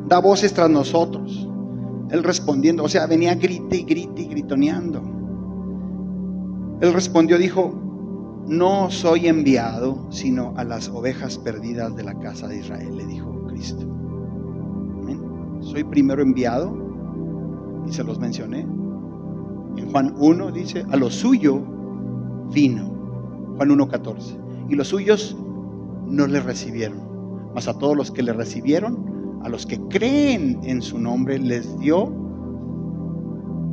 [0.08, 1.48] Da voces tras nosotros.
[2.10, 5.02] Él respondiendo, o sea, venía grite y grite y gritoneando.
[6.80, 7.72] Él respondió, dijo,
[8.46, 13.46] no soy enviado sino a las ovejas perdidas de la casa de Israel, le dijo
[13.46, 13.86] Cristo.
[15.62, 16.76] Soy primero enviado
[17.88, 18.60] y se los mencioné.
[18.60, 21.73] En Juan 1 dice, a lo suyo
[22.52, 22.92] vino.
[23.56, 24.68] Juan 1.14.
[24.68, 25.36] Y los suyos
[26.06, 26.98] no le recibieron.
[27.54, 31.78] Mas a todos los que le recibieron, a los que creen en su nombre, les
[31.78, 32.12] dio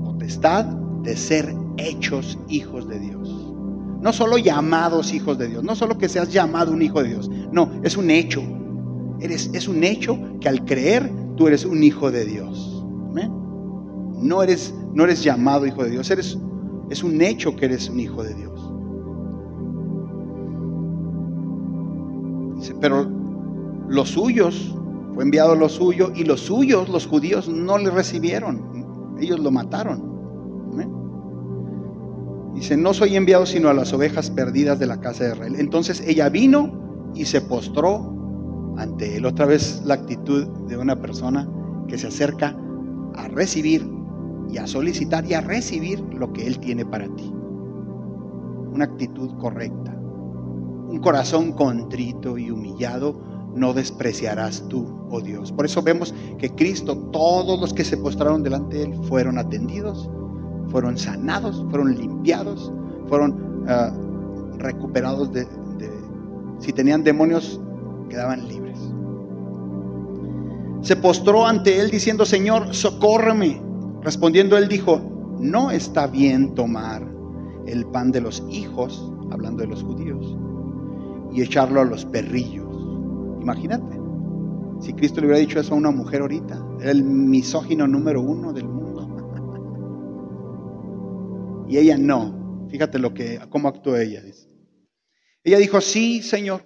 [0.04, 0.66] potestad
[1.04, 3.54] de ser hechos hijos de Dios.
[4.02, 7.30] No solo llamados hijos de Dios, no solo que seas llamado un hijo de Dios,
[7.52, 8.42] no, es un hecho.
[9.20, 12.72] Eres, es un hecho que al creer tú eres un hijo de Dios.
[14.22, 16.38] No eres, no eres llamado hijo de Dios, eres,
[16.92, 18.72] es un hecho que eres un hijo de Dios.
[22.80, 23.08] pero
[23.88, 24.76] los suyos,
[25.14, 29.16] fue enviado los suyos, y los suyos, los judíos, no le recibieron.
[29.20, 30.12] Ellos lo mataron.
[32.56, 35.56] Dice, no soy enviado sino a las ovejas perdidas de la casa de Israel.
[35.58, 39.26] Entonces ella vino y se postró ante él.
[39.26, 41.50] Otra vez la actitud de una persona
[41.88, 42.56] que se acerca
[43.16, 43.88] a recibir
[44.52, 47.32] y a solicitar y a recibir lo que él tiene para ti.
[48.74, 49.94] Una actitud correcta.
[49.94, 53.20] Un corazón contrito y humillado
[53.56, 55.52] no despreciarás tú, oh Dios.
[55.52, 60.10] Por eso vemos que Cristo, todos los que se postraron delante de Él, fueron atendidos,
[60.70, 62.72] fueron sanados, fueron limpiados,
[63.08, 63.92] fueron ah,
[64.58, 65.46] recuperados de,
[66.60, 67.60] si tenían demonios,
[68.10, 68.80] quedaban libres.
[70.82, 73.71] Se postró ante Él diciendo, Señor, socórreme.
[74.04, 75.00] Respondiendo Él dijo,
[75.40, 77.08] no está bien tomar
[77.68, 80.38] el pan de los hijos, hablando de los judíos
[81.32, 82.68] y echarlo a los perrillos.
[83.42, 84.00] Imagínate,
[84.82, 88.54] si Cristo le hubiera dicho eso a una mujer ahorita, era el misógino número uno
[88.54, 89.08] del mundo.
[91.70, 92.68] Y ella no.
[92.70, 94.22] Fíjate lo que, cómo actuó ella.
[95.44, 96.64] Ella dijo, sí, Señor,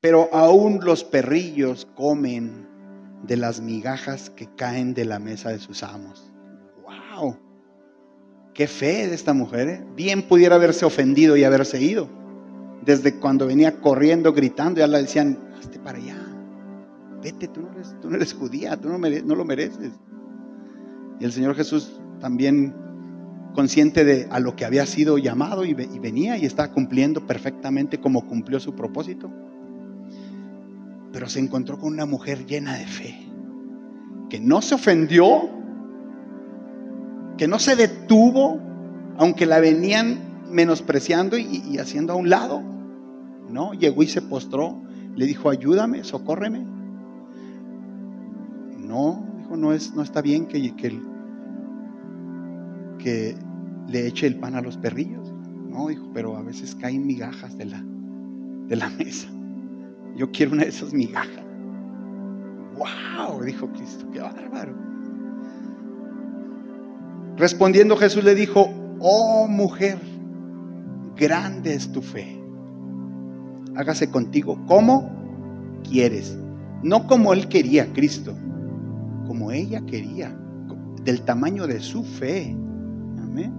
[0.00, 2.63] pero aún los perrillos comen
[3.26, 6.32] de las migajas que caen de la mesa de sus amos.
[6.82, 7.36] ¡Wow!
[8.52, 9.68] Qué fe de esta mujer.
[9.68, 9.84] ¿eh?
[9.96, 12.08] Bien pudiera haberse ofendido y haberse ido
[12.84, 16.16] desde cuando venía corriendo, gritando, ya le decían, hazte para allá,
[17.22, 19.92] vete, tú no eres, tú no eres judía, tú no, no lo mereces.
[21.18, 22.74] Y el Señor Jesús también
[23.54, 28.00] consciente de a lo que había sido llamado y, y venía y estaba cumpliendo perfectamente
[28.00, 29.30] como cumplió su propósito.
[31.14, 33.14] Pero se encontró con una mujer llena de fe,
[34.28, 35.48] que no se ofendió,
[37.38, 38.60] que no se detuvo,
[39.16, 40.18] aunque la venían
[40.50, 42.62] menospreciando y haciendo a un lado.
[43.48, 44.82] No, llegó y se postró,
[45.14, 46.66] le dijo, ayúdame, socórreme.
[48.78, 51.00] No, dijo, no, es, no está bien que, que,
[52.98, 53.36] que
[53.86, 55.32] le eche el pan a los perrillos.
[55.70, 57.84] No, dijo, pero a veces caen migajas de la,
[58.66, 59.28] de la mesa.
[60.16, 61.44] Yo quiero una de esas migajas.
[62.76, 63.42] ¡Wow!
[63.42, 64.74] Dijo Cristo, qué bárbaro.
[67.36, 69.98] Respondiendo Jesús le dijo, oh mujer,
[71.16, 72.44] grande es tu fe
[73.76, 75.10] hágase contigo como
[75.88, 76.38] quieres.
[76.82, 78.34] No como él quería, Cristo,
[79.26, 80.36] como ella quería,
[81.02, 82.56] del tamaño de su fe.
[83.18, 83.52] Amén.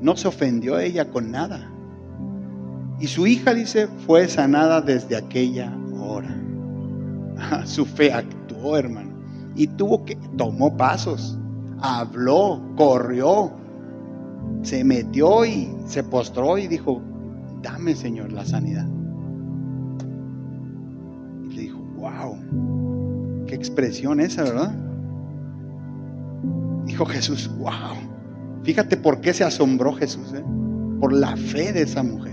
[0.00, 1.72] No se ofendió ella con nada.
[3.00, 6.34] Y su hija, dice, fue sanada desde aquella hora.
[7.64, 9.10] Su fe actuó, hermano.
[9.54, 11.38] Y tuvo que, tomó pasos,
[11.80, 13.52] habló, corrió,
[14.62, 17.00] se metió y se postró y dijo,
[17.62, 18.86] dame Señor la sanidad.
[21.98, 22.36] wow,
[23.46, 24.74] qué expresión esa, ¿verdad?
[26.84, 27.96] Dijo Jesús, wow.
[28.62, 30.44] Fíjate por qué se asombró Jesús, ¿eh?
[31.00, 32.27] por la fe de esa mujer.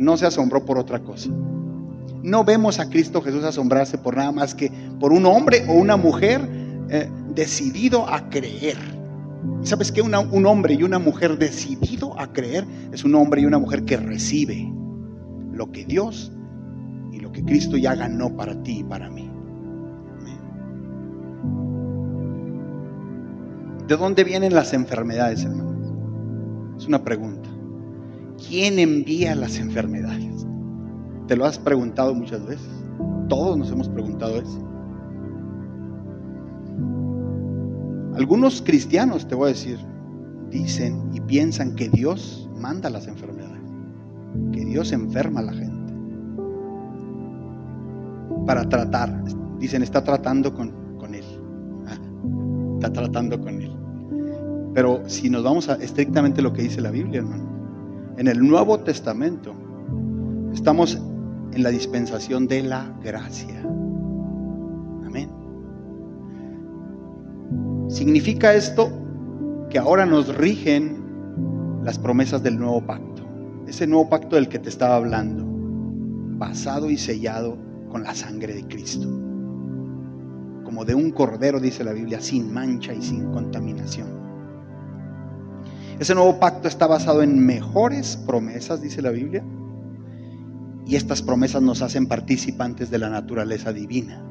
[0.00, 1.28] No se asombró por otra cosa.
[2.22, 5.98] No vemos a Cristo Jesús asombrarse por nada más que por un hombre o una
[5.98, 6.40] mujer
[6.88, 8.78] eh, decidido a creer.
[9.62, 10.00] ¿Y sabes qué?
[10.00, 13.98] un hombre y una mujer decidido a creer es un hombre y una mujer que
[13.98, 14.72] recibe
[15.52, 16.32] lo que Dios
[17.12, 19.30] y lo que Cristo ya ganó para ti y para mí.
[23.86, 25.92] ¿De dónde vienen las enfermedades, hermanos?
[26.78, 27.49] Es una pregunta.
[28.48, 30.46] ¿Quién envía las enfermedades?
[31.26, 32.68] ¿Te lo has preguntado muchas veces?
[33.28, 34.66] Todos nos hemos preguntado eso.
[38.16, 39.78] Algunos cristianos, te voy a decir,
[40.50, 43.62] dicen y piensan que Dios manda las enfermedades,
[44.52, 45.80] que Dios enferma a la gente
[48.46, 49.22] para tratar.
[49.58, 50.72] Dicen, está tratando con,
[51.14, 51.24] Él.
[51.86, 51.98] Ah,
[52.74, 53.70] está tratando con Él.
[54.74, 57.49] Pero si nos vamos a estrictamente lo que dice la Biblia, hermano,
[58.20, 59.54] en el Nuevo Testamento
[60.52, 61.00] estamos
[61.54, 63.66] en la dispensación de la gracia.
[67.88, 68.92] Significa esto
[69.70, 71.02] que ahora nos rigen
[71.82, 73.26] las promesas del nuevo pacto.
[73.66, 75.44] Ese nuevo pacto del que te estaba hablando,
[76.38, 77.56] basado y sellado
[77.88, 79.08] con la sangre de Cristo.
[80.62, 84.19] Como de un cordero, dice la Biblia, sin mancha y sin contaminación.
[86.00, 89.44] Ese nuevo pacto está basado en mejores promesas, dice la Biblia,
[90.86, 94.24] y estas promesas nos hacen participantes de la naturaleza divina.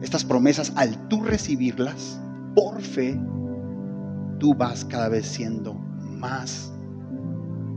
[0.00, 2.18] Estas promesas, al tú recibirlas
[2.54, 3.20] por fe,
[4.38, 6.72] tú vas cada vez siendo más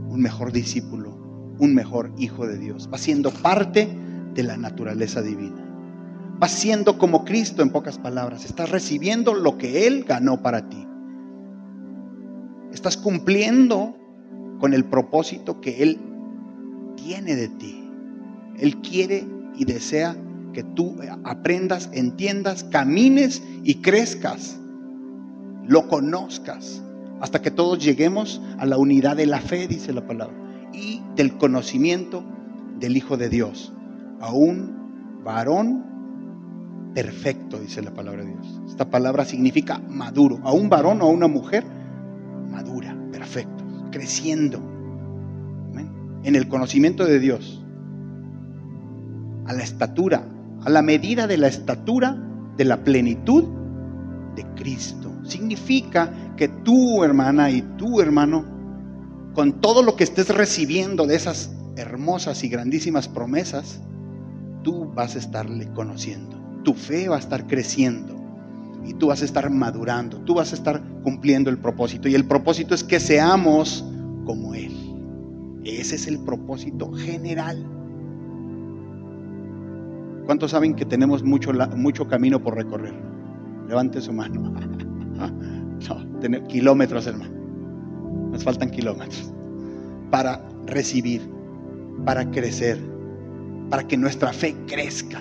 [0.08, 1.14] un mejor discípulo,
[1.58, 2.88] un mejor hijo de Dios.
[2.88, 3.86] Vas siendo parte
[4.32, 5.62] de la naturaleza divina.
[6.38, 8.46] Vas siendo como Cristo en pocas palabras.
[8.46, 10.86] Estás recibiendo lo que Él ganó para ti.
[12.72, 13.96] Estás cumpliendo
[14.58, 15.98] con el propósito que Él
[16.96, 17.90] tiene de ti.
[18.58, 19.24] Él quiere
[19.56, 20.16] y desea
[20.52, 24.58] que tú aprendas, entiendas, camines y crezcas,
[25.66, 26.82] lo conozcas,
[27.20, 30.34] hasta que todos lleguemos a la unidad de la fe, dice la palabra,
[30.72, 32.24] y del conocimiento
[32.78, 33.72] del Hijo de Dios,
[34.20, 35.84] a un varón
[36.94, 38.60] perfecto, dice la palabra de Dios.
[38.68, 41.64] Esta palabra significa maduro, a un varón o a una mujer
[42.50, 44.60] madura, perfecto, creciendo
[46.22, 47.64] en el conocimiento de Dios,
[49.46, 50.22] a la estatura
[50.64, 52.16] a la medida de la estatura
[52.56, 53.44] de la plenitud
[54.36, 55.12] de Cristo.
[55.24, 58.44] Significa que tú, hermana, y tú, hermano,
[59.34, 63.80] con todo lo que estés recibiendo de esas hermosas y grandísimas promesas,
[64.62, 66.38] tú vas a estarle conociendo.
[66.62, 68.19] Tu fe va a estar creciendo
[68.84, 72.08] y tú vas a estar madurando, tú vas a estar cumpliendo el propósito.
[72.08, 73.84] Y el propósito es que seamos
[74.24, 74.72] como Él.
[75.64, 77.64] Ese es el propósito general.
[80.26, 82.94] ¿Cuántos saben que tenemos mucho, mucho camino por recorrer?
[83.68, 84.54] Levante su mano.
[85.88, 87.32] No, kilómetros, hermano.
[88.32, 89.32] Nos faltan kilómetros
[90.10, 91.22] para recibir,
[92.04, 92.78] para crecer,
[93.70, 95.20] para que nuestra fe crezca,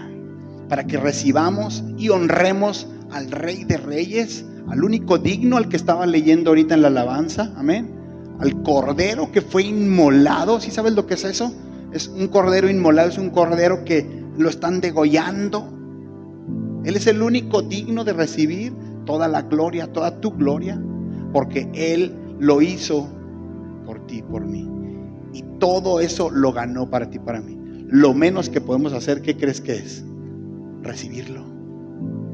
[0.67, 6.05] para que recibamos y honremos al Rey de Reyes, al único digno, al que estaba
[6.05, 7.95] leyendo ahorita en la alabanza, amén,
[8.39, 11.53] al Cordero que fue inmolado, ¿sí sabes lo que es eso?
[11.91, 15.67] Es un Cordero inmolado, es un Cordero que lo están degollando.
[16.85, 18.73] Él es el único digno de recibir
[19.05, 20.81] toda la gloria, toda tu gloria,
[21.33, 23.09] porque Él lo hizo
[23.85, 24.69] por ti, por mí.
[25.33, 27.57] Y todo eso lo ganó para ti, para mí.
[27.87, 30.03] Lo menos que podemos hacer, ¿qué crees que es?
[30.81, 31.58] Recibirlo.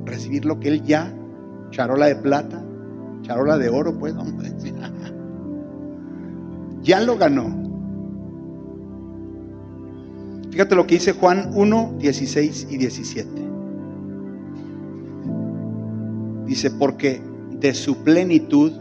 [0.06, 1.14] Recibir lo que Él ya,
[1.72, 2.64] charola de plata,
[3.22, 4.74] charola de oro, pues, vamos a decir.
[6.82, 7.66] ya lo ganó.
[10.52, 13.30] Fíjate lo que dice Juan 1, 16 y 17.
[16.46, 17.22] Dice, porque
[17.60, 18.72] de su plenitud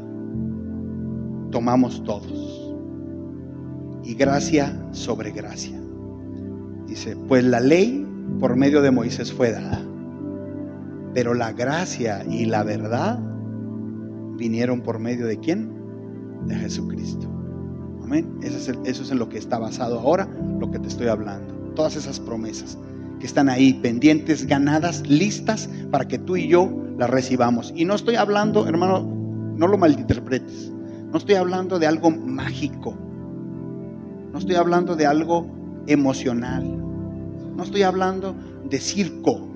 [1.50, 2.76] tomamos todos.
[4.04, 5.80] Y gracia sobre gracia.
[6.86, 8.06] Dice, pues la ley
[8.38, 9.80] por medio de Moisés fue dada.
[11.14, 13.18] Pero la gracia y la verdad
[14.36, 15.72] vinieron por medio de quién?
[16.46, 17.28] De Jesucristo.
[18.02, 18.38] Amén.
[18.42, 21.54] Eso es, eso es en lo que está basado ahora, lo que te estoy hablando
[21.74, 22.78] todas esas promesas
[23.20, 27.72] que están ahí pendientes, ganadas, listas para que tú y yo las recibamos.
[27.76, 29.02] Y no estoy hablando, hermano,
[29.56, 30.70] no lo malinterpretes.
[31.10, 32.96] No estoy hablando de algo mágico.
[34.32, 35.46] No estoy hablando de algo
[35.86, 36.64] emocional.
[37.56, 38.34] No estoy hablando
[38.68, 39.48] de circo.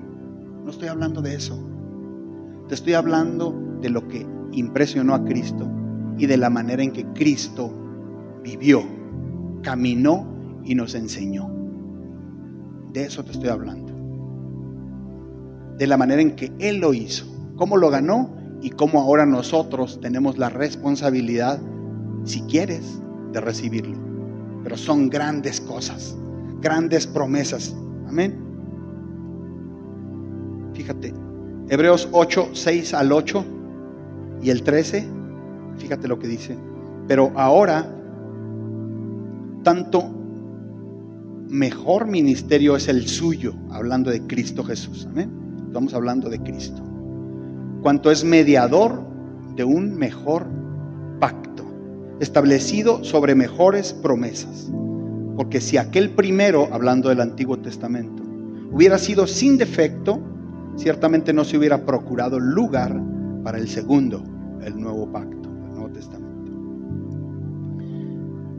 [0.69, 1.59] No estoy hablando de eso.
[2.67, 5.67] Te estoy hablando de lo que impresionó a Cristo
[6.15, 7.73] y de la manera en que Cristo
[8.43, 8.83] vivió,
[9.63, 10.31] caminó
[10.63, 11.49] y nos enseñó.
[12.93, 13.91] De eso te estoy hablando.
[15.75, 18.29] De la manera en que Él lo hizo, cómo lo ganó
[18.61, 21.59] y cómo ahora nosotros tenemos la responsabilidad,
[22.25, 23.01] si quieres,
[23.33, 23.97] de recibirlo.
[24.61, 26.15] Pero son grandes cosas,
[26.61, 27.75] grandes promesas.
[28.07, 28.48] Amén.
[30.79, 31.13] Fíjate,
[31.67, 33.45] Hebreos 8, 6 al 8
[34.41, 35.05] y el 13,
[35.77, 36.57] fíjate lo que dice.
[37.05, 37.85] Pero ahora,
[39.61, 40.09] tanto
[41.49, 45.05] mejor ministerio es el suyo, hablando de Cristo Jesús.
[45.11, 45.29] Amén.
[45.67, 46.81] Estamos hablando de Cristo.
[47.81, 49.03] Cuanto es mediador
[49.57, 50.47] de un mejor
[51.19, 51.65] pacto,
[52.21, 54.71] establecido sobre mejores promesas.
[55.35, 58.23] Porque si aquel primero, hablando del Antiguo Testamento,
[58.71, 60.21] hubiera sido sin defecto,
[60.79, 62.99] ciertamente no se hubiera procurado lugar
[63.43, 64.23] para el segundo,
[64.63, 66.29] el nuevo pacto, el Nuevo Testamento.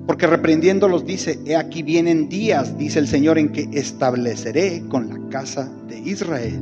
[0.07, 5.29] Porque reprendiéndolos dice, he aquí vienen días, dice el Señor, en que estableceré con la
[5.31, 6.61] casa de Israel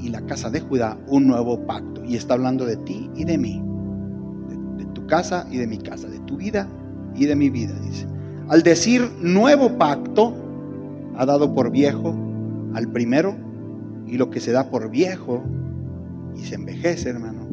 [0.00, 2.04] y la casa de Judá un nuevo pacto.
[2.04, 3.62] Y está hablando de ti y de mí,
[4.48, 6.68] de, de tu casa y de mi casa, de tu vida
[7.14, 8.06] y de mi vida, dice.
[8.48, 10.34] Al decir nuevo pacto,
[11.16, 12.14] ha dado por viejo
[12.74, 13.47] al primero
[14.08, 15.42] y lo que se da por viejo
[16.34, 17.46] y se envejece, hermano,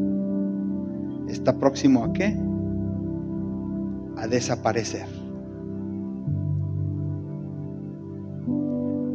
[1.27, 2.37] está próximo a qué?
[4.17, 5.07] A desaparecer.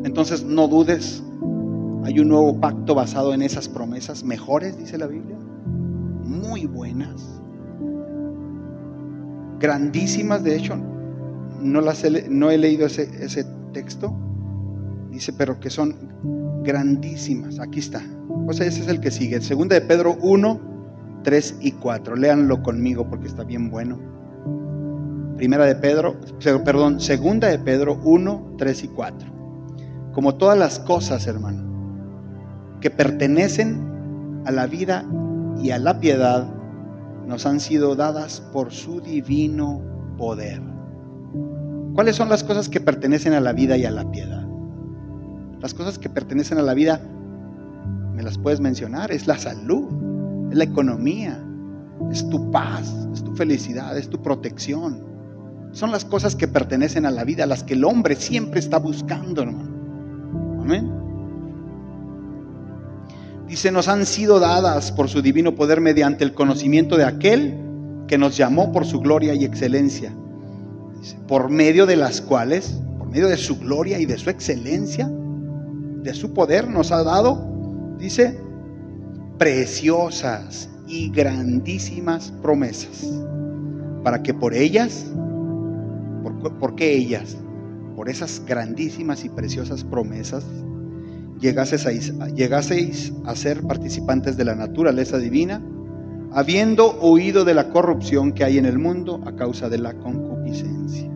[0.04, 1.22] Entonces no dudes,
[2.04, 5.36] hay un nuevo pacto basado en esas promesas mejores, dice la Biblia,
[6.24, 7.40] muy buenas,
[9.60, 10.76] grandísimas, de hecho,
[11.60, 14.14] no, las he, no he leído ese, ese texto,
[15.10, 15.96] dice, pero que son
[16.62, 17.58] grandísimas.
[17.60, 18.02] Aquí está.
[18.46, 19.40] O sea, ese es el que sigue.
[19.40, 20.60] Segunda de Pedro 1,
[21.22, 22.16] 3 y 4.
[22.16, 23.98] Léanlo conmigo porque está bien bueno.
[25.36, 26.16] Primera de Pedro,
[26.64, 29.30] perdón, segunda de Pedro 1, 3 y 4.
[30.12, 35.06] Como todas las cosas, hermano, que pertenecen a la vida
[35.62, 36.46] y a la piedad,
[37.26, 39.80] nos han sido dadas por su divino
[40.18, 40.60] poder.
[41.94, 44.39] ¿Cuáles son las cosas que pertenecen a la vida y a la piedad?
[45.60, 47.00] Las cosas que pertenecen a la vida,
[48.14, 51.38] me las puedes mencionar, es la salud, es la economía,
[52.10, 55.02] es tu paz, es tu felicidad, es tu protección.
[55.72, 59.42] Son las cosas que pertenecen a la vida, las que el hombre siempre está buscando,
[59.42, 59.70] hermano.
[60.62, 60.90] Amén.
[63.46, 67.56] Dice, nos han sido dadas por su divino poder mediante el conocimiento de aquel
[68.06, 70.14] que nos llamó por su gloria y excelencia.
[71.00, 75.10] Dice, por medio de las cuales, por medio de su gloria y de su excelencia,
[76.02, 78.38] de su poder nos ha dado, dice,
[79.38, 83.06] preciosas y grandísimas promesas,
[84.02, 85.06] para que por ellas,
[86.58, 87.36] ¿por, qué ellas?
[87.96, 90.44] Por esas grandísimas y preciosas promesas,
[91.38, 95.62] llegaseis a, llegaseis a ser participantes de la naturaleza divina,
[96.32, 101.10] habiendo oído de la corrupción que hay en el mundo a causa de la concupiscencia.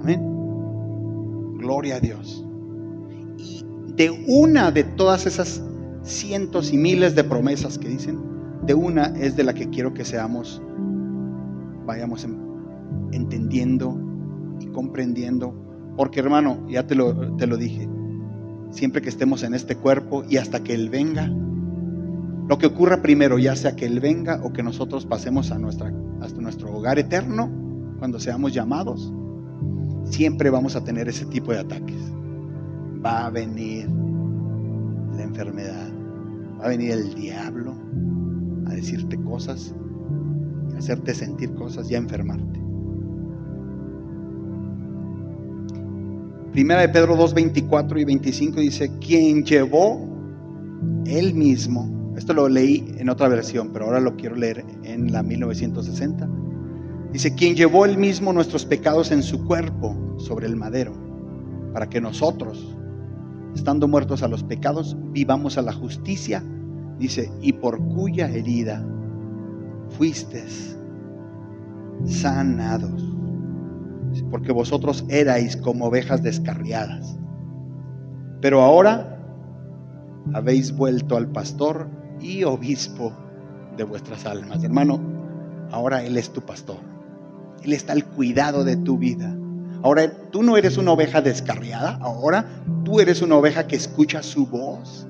[0.00, 0.20] Amén.
[1.58, 2.44] Gloria a Dios
[4.00, 5.62] de una de todas esas
[6.04, 8.18] cientos y miles de promesas que dicen,
[8.64, 10.62] de una es de la que quiero que seamos,
[11.84, 12.26] vayamos
[13.12, 14.00] entendiendo
[14.58, 15.52] y comprendiendo.
[15.98, 17.90] Porque hermano, ya te lo, te lo dije,
[18.70, 21.26] siempre que estemos en este cuerpo y hasta que Él venga,
[22.48, 25.92] lo que ocurra primero, ya sea que Él venga o que nosotros pasemos a nuestra,
[26.22, 27.50] hasta nuestro hogar eterno,
[27.98, 29.12] cuando seamos llamados,
[30.04, 31.98] siempre vamos a tener ese tipo de ataques
[33.04, 33.88] va a venir
[35.16, 35.90] la enfermedad,
[36.60, 37.74] va a venir el diablo
[38.66, 39.74] a decirte cosas,
[40.74, 42.60] a hacerte sentir cosas y a enfermarte.
[46.52, 50.00] Primera de Pedro 2, 24 y 25 dice, quien llevó
[51.06, 55.22] él mismo, esto lo leí en otra versión, pero ahora lo quiero leer en la
[55.22, 56.28] 1960.
[57.12, 60.92] Dice, quien llevó él mismo nuestros pecados en su cuerpo sobre el madero,
[61.72, 62.69] para que nosotros,
[63.54, 66.42] estando muertos a los pecados, vivamos a la justicia,
[66.98, 68.84] dice, y por cuya herida
[69.90, 70.76] fuisteis
[72.04, 73.04] sanados.
[74.30, 77.16] Porque vosotros erais como ovejas descarriadas.
[78.40, 79.18] Pero ahora
[80.34, 81.88] habéis vuelto al pastor
[82.20, 83.12] y obispo
[83.76, 84.64] de vuestras almas.
[84.64, 85.00] Hermano,
[85.70, 86.78] ahora Él es tu pastor.
[87.62, 89.36] Él está al cuidado de tu vida.
[89.82, 92.46] Ahora tú no eres una oveja descarriada, ahora
[92.84, 95.06] tú eres una oveja que escucha su voz.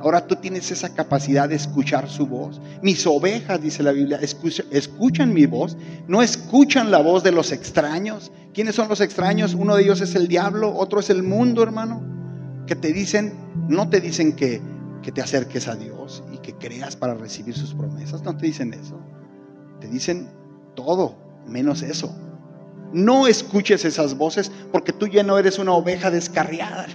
[0.00, 2.60] Ahora tú tienes esa capacidad de escuchar su voz.
[2.82, 4.20] Mis ovejas, dice la Biblia,
[4.70, 8.30] escuchan mi voz, no escuchan la voz de los extraños.
[8.52, 9.54] ¿Quiénes son los extraños?
[9.54, 12.02] Uno de ellos es el diablo, otro es el mundo, hermano.
[12.66, 13.32] Que te dicen,
[13.68, 14.60] no te dicen que,
[15.02, 18.22] que te acerques a Dios y que creas para recibir sus promesas.
[18.22, 19.00] No te dicen eso.
[19.80, 20.28] Te dicen
[20.74, 22.14] todo, menos eso.
[22.94, 26.86] No escuches esas voces porque tú ya no eres una oveja descarriada,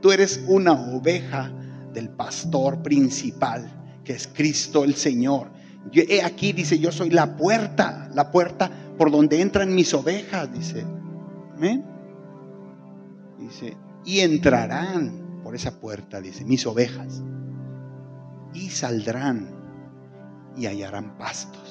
[0.00, 1.52] Tú eres una oveja
[1.92, 3.70] del pastor principal,
[4.02, 5.50] que es Cristo el Señor.
[5.92, 10.84] he aquí dice, yo soy la puerta, la puerta por donde entran mis ovejas, dice.
[13.38, 17.22] Dice, y entrarán por esa puerta, dice, mis ovejas,
[18.54, 19.48] y saldrán
[20.56, 21.61] y hallarán pastos.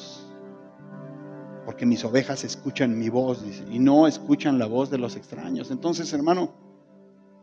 [1.66, 5.72] Porque mis ovejas escuchan mi voz, y no escuchan la voz de los extraños.
[5.72, 6.54] Entonces, hermano,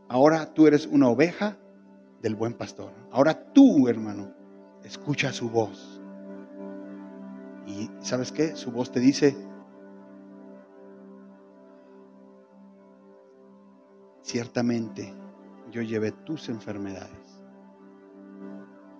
[0.09, 1.57] ahora tú eres una oveja
[2.21, 2.93] del buen pastor.
[3.13, 4.33] Ahora tú, hermano,
[4.83, 6.01] escucha su voz.
[7.67, 8.57] Y ¿sabes qué?
[8.57, 9.37] Su voz te dice,
[14.23, 15.15] ciertamente
[15.71, 17.43] yo llevé tus enfermedades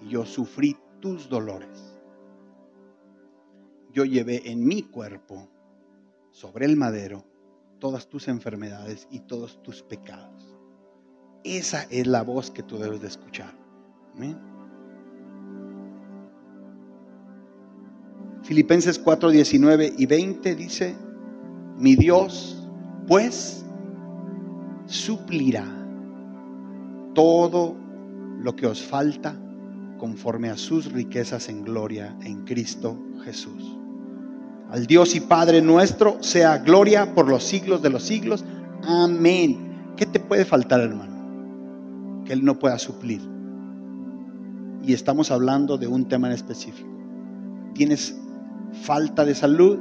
[0.03, 1.88] y yo sufrí tus dolores.
[3.93, 5.49] Yo llevé en mi cuerpo,
[6.31, 7.25] sobre el madero,
[7.79, 10.57] todas tus enfermedades y todos tus pecados.
[11.45, 13.55] Esa es la voz que tú debes de escuchar.
[18.43, 20.97] Filipenses 4, 19 y 20 dice,
[21.77, 22.67] mi Dios,
[23.07, 23.65] pues,
[24.87, 25.67] suplirá
[27.15, 27.77] todo
[28.41, 29.39] lo que os falta
[29.99, 33.78] conforme a sus riquezas en gloria en Cristo Jesús.
[34.71, 38.45] Al Dios y Padre nuestro sea gloria por los siglos de los siglos.
[38.87, 39.93] Amén.
[39.97, 42.25] ¿Qué te puede faltar, hermano?
[42.25, 43.23] Que Él no pueda suplir.
[44.83, 46.89] Y estamos hablando de un tema en específico.
[47.75, 48.19] ¿Tienes
[48.83, 49.79] falta de salud?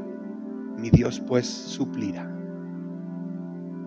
[0.78, 2.34] Mi Dios pues suplirá.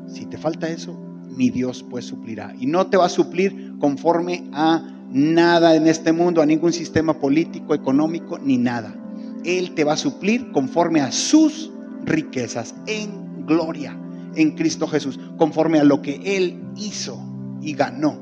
[0.06, 0.98] Si te falta eso,
[1.28, 2.54] mi Dios pues suplirá.
[2.58, 7.14] Y no te va a suplir conforme a nada en este mundo, a ningún sistema
[7.14, 8.99] político, económico, ni nada.
[9.44, 11.70] Él te va a suplir conforme a sus
[12.04, 13.96] riquezas en gloria
[14.34, 17.20] en Cristo Jesús, conforme a lo que Él hizo
[17.60, 18.18] y ganó.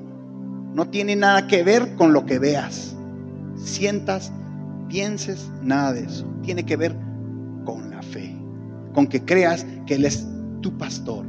[0.75, 2.97] No tiene nada que ver con lo que veas,
[3.57, 4.33] sientas,
[4.89, 6.27] pienses, nada de eso.
[6.43, 6.97] Tiene que ver
[7.65, 8.35] con la fe,
[8.95, 10.27] con que creas que Él es
[10.61, 11.25] tu pastor,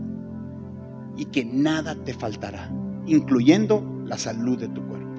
[1.18, 2.72] y que nada te faltará,
[3.06, 5.10] incluyendo la salud de tu cuerpo.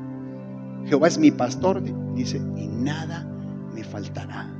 [0.87, 1.83] Jehová es mi pastor,
[2.15, 3.27] dice, y nada
[3.75, 4.60] me faltará.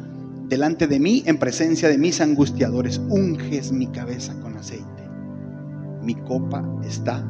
[0.51, 4.85] delante de mí en presencia de mis angustiadores, unges mi cabeza con aceite.
[6.03, 7.25] Mi copa está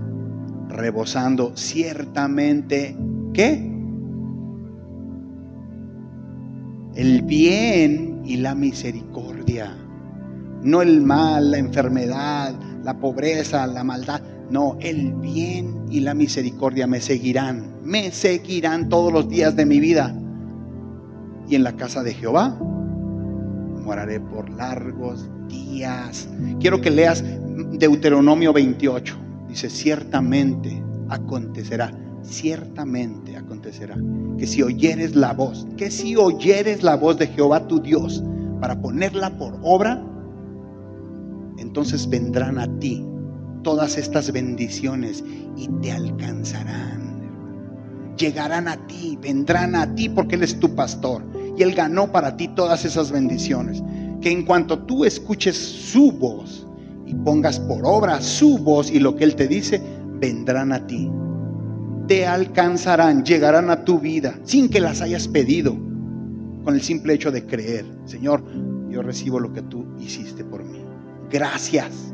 [0.69, 2.97] rebosando ciertamente.
[3.31, 3.71] ¿Qué?
[6.95, 9.77] El bien y la misericordia,
[10.63, 16.87] no el mal, la enfermedad, la pobreza, la maldad no, el bien y la misericordia
[16.87, 20.13] me seguirán, me seguirán todos los días de mi vida.
[21.47, 22.57] Y en la casa de Jehová
[23.81, 26.27] moraré por largos días.
[26.59, 27.23] Quiero que leas
[27.73, 29.15] Deuteronomio 28.
[29.49, 31.91] Dice, ciertamente acontecerá,
[32.23, 33.97] ciertamente acontecerá,
[34.37, 38.23] que si oyeres la voz, que si oyeres la voz de Jehová tu Dios
[38.61, 40.01] para ponerla por obra,
[41.57, 43.05] entonces vendrán a ti
[43.63, 45.23] todas estas bendiciones
[45.57, 47.11] y te alcanzarán.
[48.17, 51.23] Llegarán a ti, vendrán a ti porque Él es tu pastor
[51.57, 53.83] y Él ganó para ti todas esas bendiciones.
[54.21, 56.67] Que en cuanto tú escuches su voz
[57.05, 59.81] y pongas por obra su voz y lo que Él te dice,
[60.19, 61.09] vendrán a ti.
[62.07, 65.75] Te alcanzarán, llegarán a tu vida sin que las hayas pedido,
[66.63, 67.85] con el simple hecho de creer.
[68.05, 68.43] Señor,
[68.89, 70.79] yo recibo lo que tú hiciste por mí.
[71.29, 72.13] Gracias.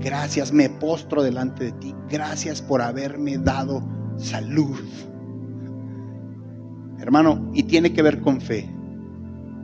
[0.00, 1.94] Gracias, me postro delante de ti.
[2.08, 3.82] Gracias por haberme dado
[4.16, 4.78] salud.
[7.00, 8.68] Hermano, y tiene que ver con fe.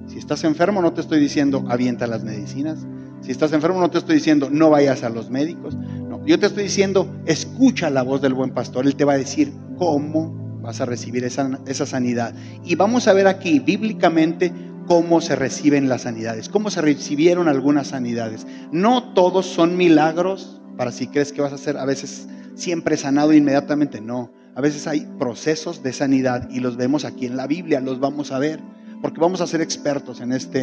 [0.06, 2.86] Si estás enfermo, no te estoy diciendo avienta las medicinas.
[3.22, 5.74] Si estás enfermo, no te estoy diciendo no vayas a los médicos.
[5.74, 8.86] No, yo te estoy diciendo escucha la voz del buen pastor.
[8.86, 12.34] Él te va a decir cómo vas a recibir esa, esa sanidad.
[12.64, 14.52] Y vamos a ver aquí bíblicamente
[14.86, 18.46] cómo se reciben las sanidades, cómo se recibieron algunas sanidades.
[18.70, 23.32] No todos son milagros para si crees que vas a ser a veces siempre sanado
[23.32, 24.30] inmediatamente, no.
[24.56, 28.32] A veces hay procesos de sanidad y los vemos aquí en la Biblia, los vamos
[28.32, 28.60] a ver.
[29.02, 30.62] porque vamos a ser expertos en este,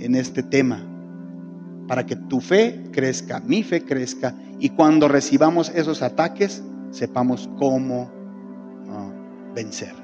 [0.00, 0.82] en este tema,
[1.88, 8.10] para que tu fe crezca, mi fe crezca, y cuando recibamos esos ataques, sepamos cómo
[8.90, 9.10] ah,
[9.54, 9.94] vencer,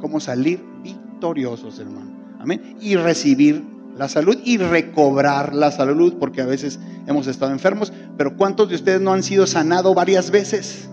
[0.00, 2.12] cómo salir victoriosos, hermano.
[2.38, 2.76] Amén.
[2.80, 3.62] Y recibir
[3.94, 8.76] la salud y recobrar la salud, porque a veces hemos estado enfermos, pero ¿cuántos de
[8.76, 10.88] ustedes no han sido sanados varias veces?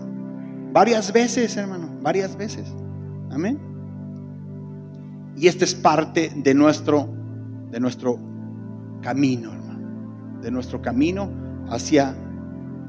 [0.76, 2.68] Varias veces, hermano, varias veces.
[3.30, 3.58] Amén.
[5.34, 7.08] Y este es parte de nuestro,
[7.70, 8.18] de nuestro
[9.00, 11.30] camino, hermano, de nuestro camino
[11.70, 12.14] hacia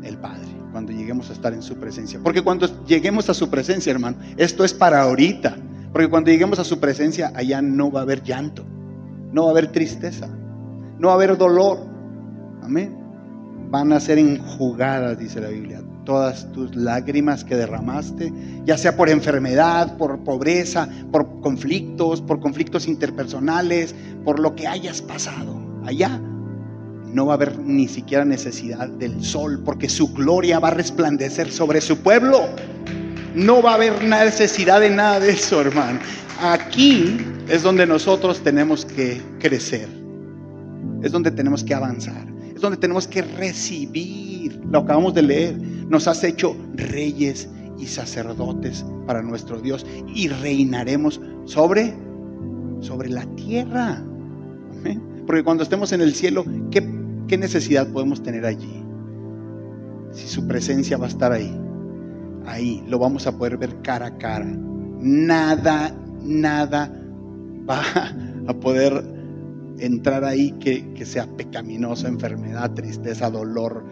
[0.03, 2.19] el Padre, cuando lleguemos a estar en su presencia.
[2.21, 5.55] Porque cuando lleguemos a su presencia, hermano, esto es para ahorita.
[5.93, 8.65] Porque cuando lleguemos a su presencia, allá no va a haber llanto,
[9.31, 10.27] no va a haber tristeza,
[10.99, 11.88] no va a haber dolor.
[12.61, 12.97] Amén.
[13.69, 18.32] Van a ser enjugadas, dice la Biblia, todas tus lágrimas que derramaste,
[18.64, 23.93] ya sea por enfermedad, por pobreza, por conflictos, por conflictos interpersonales,
[24.24, 25.60] por lo que hayas pasado.
[25.86, 26.18] Allá
[27.12, 31.51] no va a haber ni siquiera necesidad del sol, porque su gloria va a resplandecer
[31.51, 32.45] sobre su pueblo.
[33.36, 35.99] No va a haber necesidad de nada de eso, hermano.
[36.41, 37.18] Aquí
[37.49, 39.89] es donde nosotros tenemos que crecer.
[41.03, 42.26] Es donde tenemos que avanzar.
[42.55, 44.26] Es donde tenemos que recibir.
[44.72, 45.57] Lo acabamos de leer.
[45.89, 51.93] Nos has hecho reyes y sacerdotes para nuestro Dios y reinaremos sobre
[52.82, 54.03] sobre la tierra.
[55.26, 56.88] Porque cuando estemos en el cielo, ¿qué,
[57.28, 58.84] ¿qué necesidad podemos tener allí?
[60.11, 61.53] Si su presencia va a estar ahí
[62.47, 64.45] ahí lo vamos a poder ver cara a cara.
[64.99, 66.91] Nada, nada
[67.70, 67.82] va
[68.47, 69.03] a poder
[69.80, 73.86] entrar ahí que, que sea pecaminoso, enfermedad, tristeza, dolor,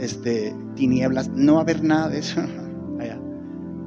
[0.00, 1.28] este, tinieblas.
[1.28, 2.40] No va a haber nada de eso.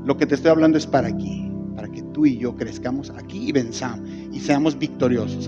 [0.05, 3.47] Lo que te estoy hablando es para aquí, para que tú y yo crezcamos aquí
[3.47, 5.47] y venzamos y seamos victoriosos.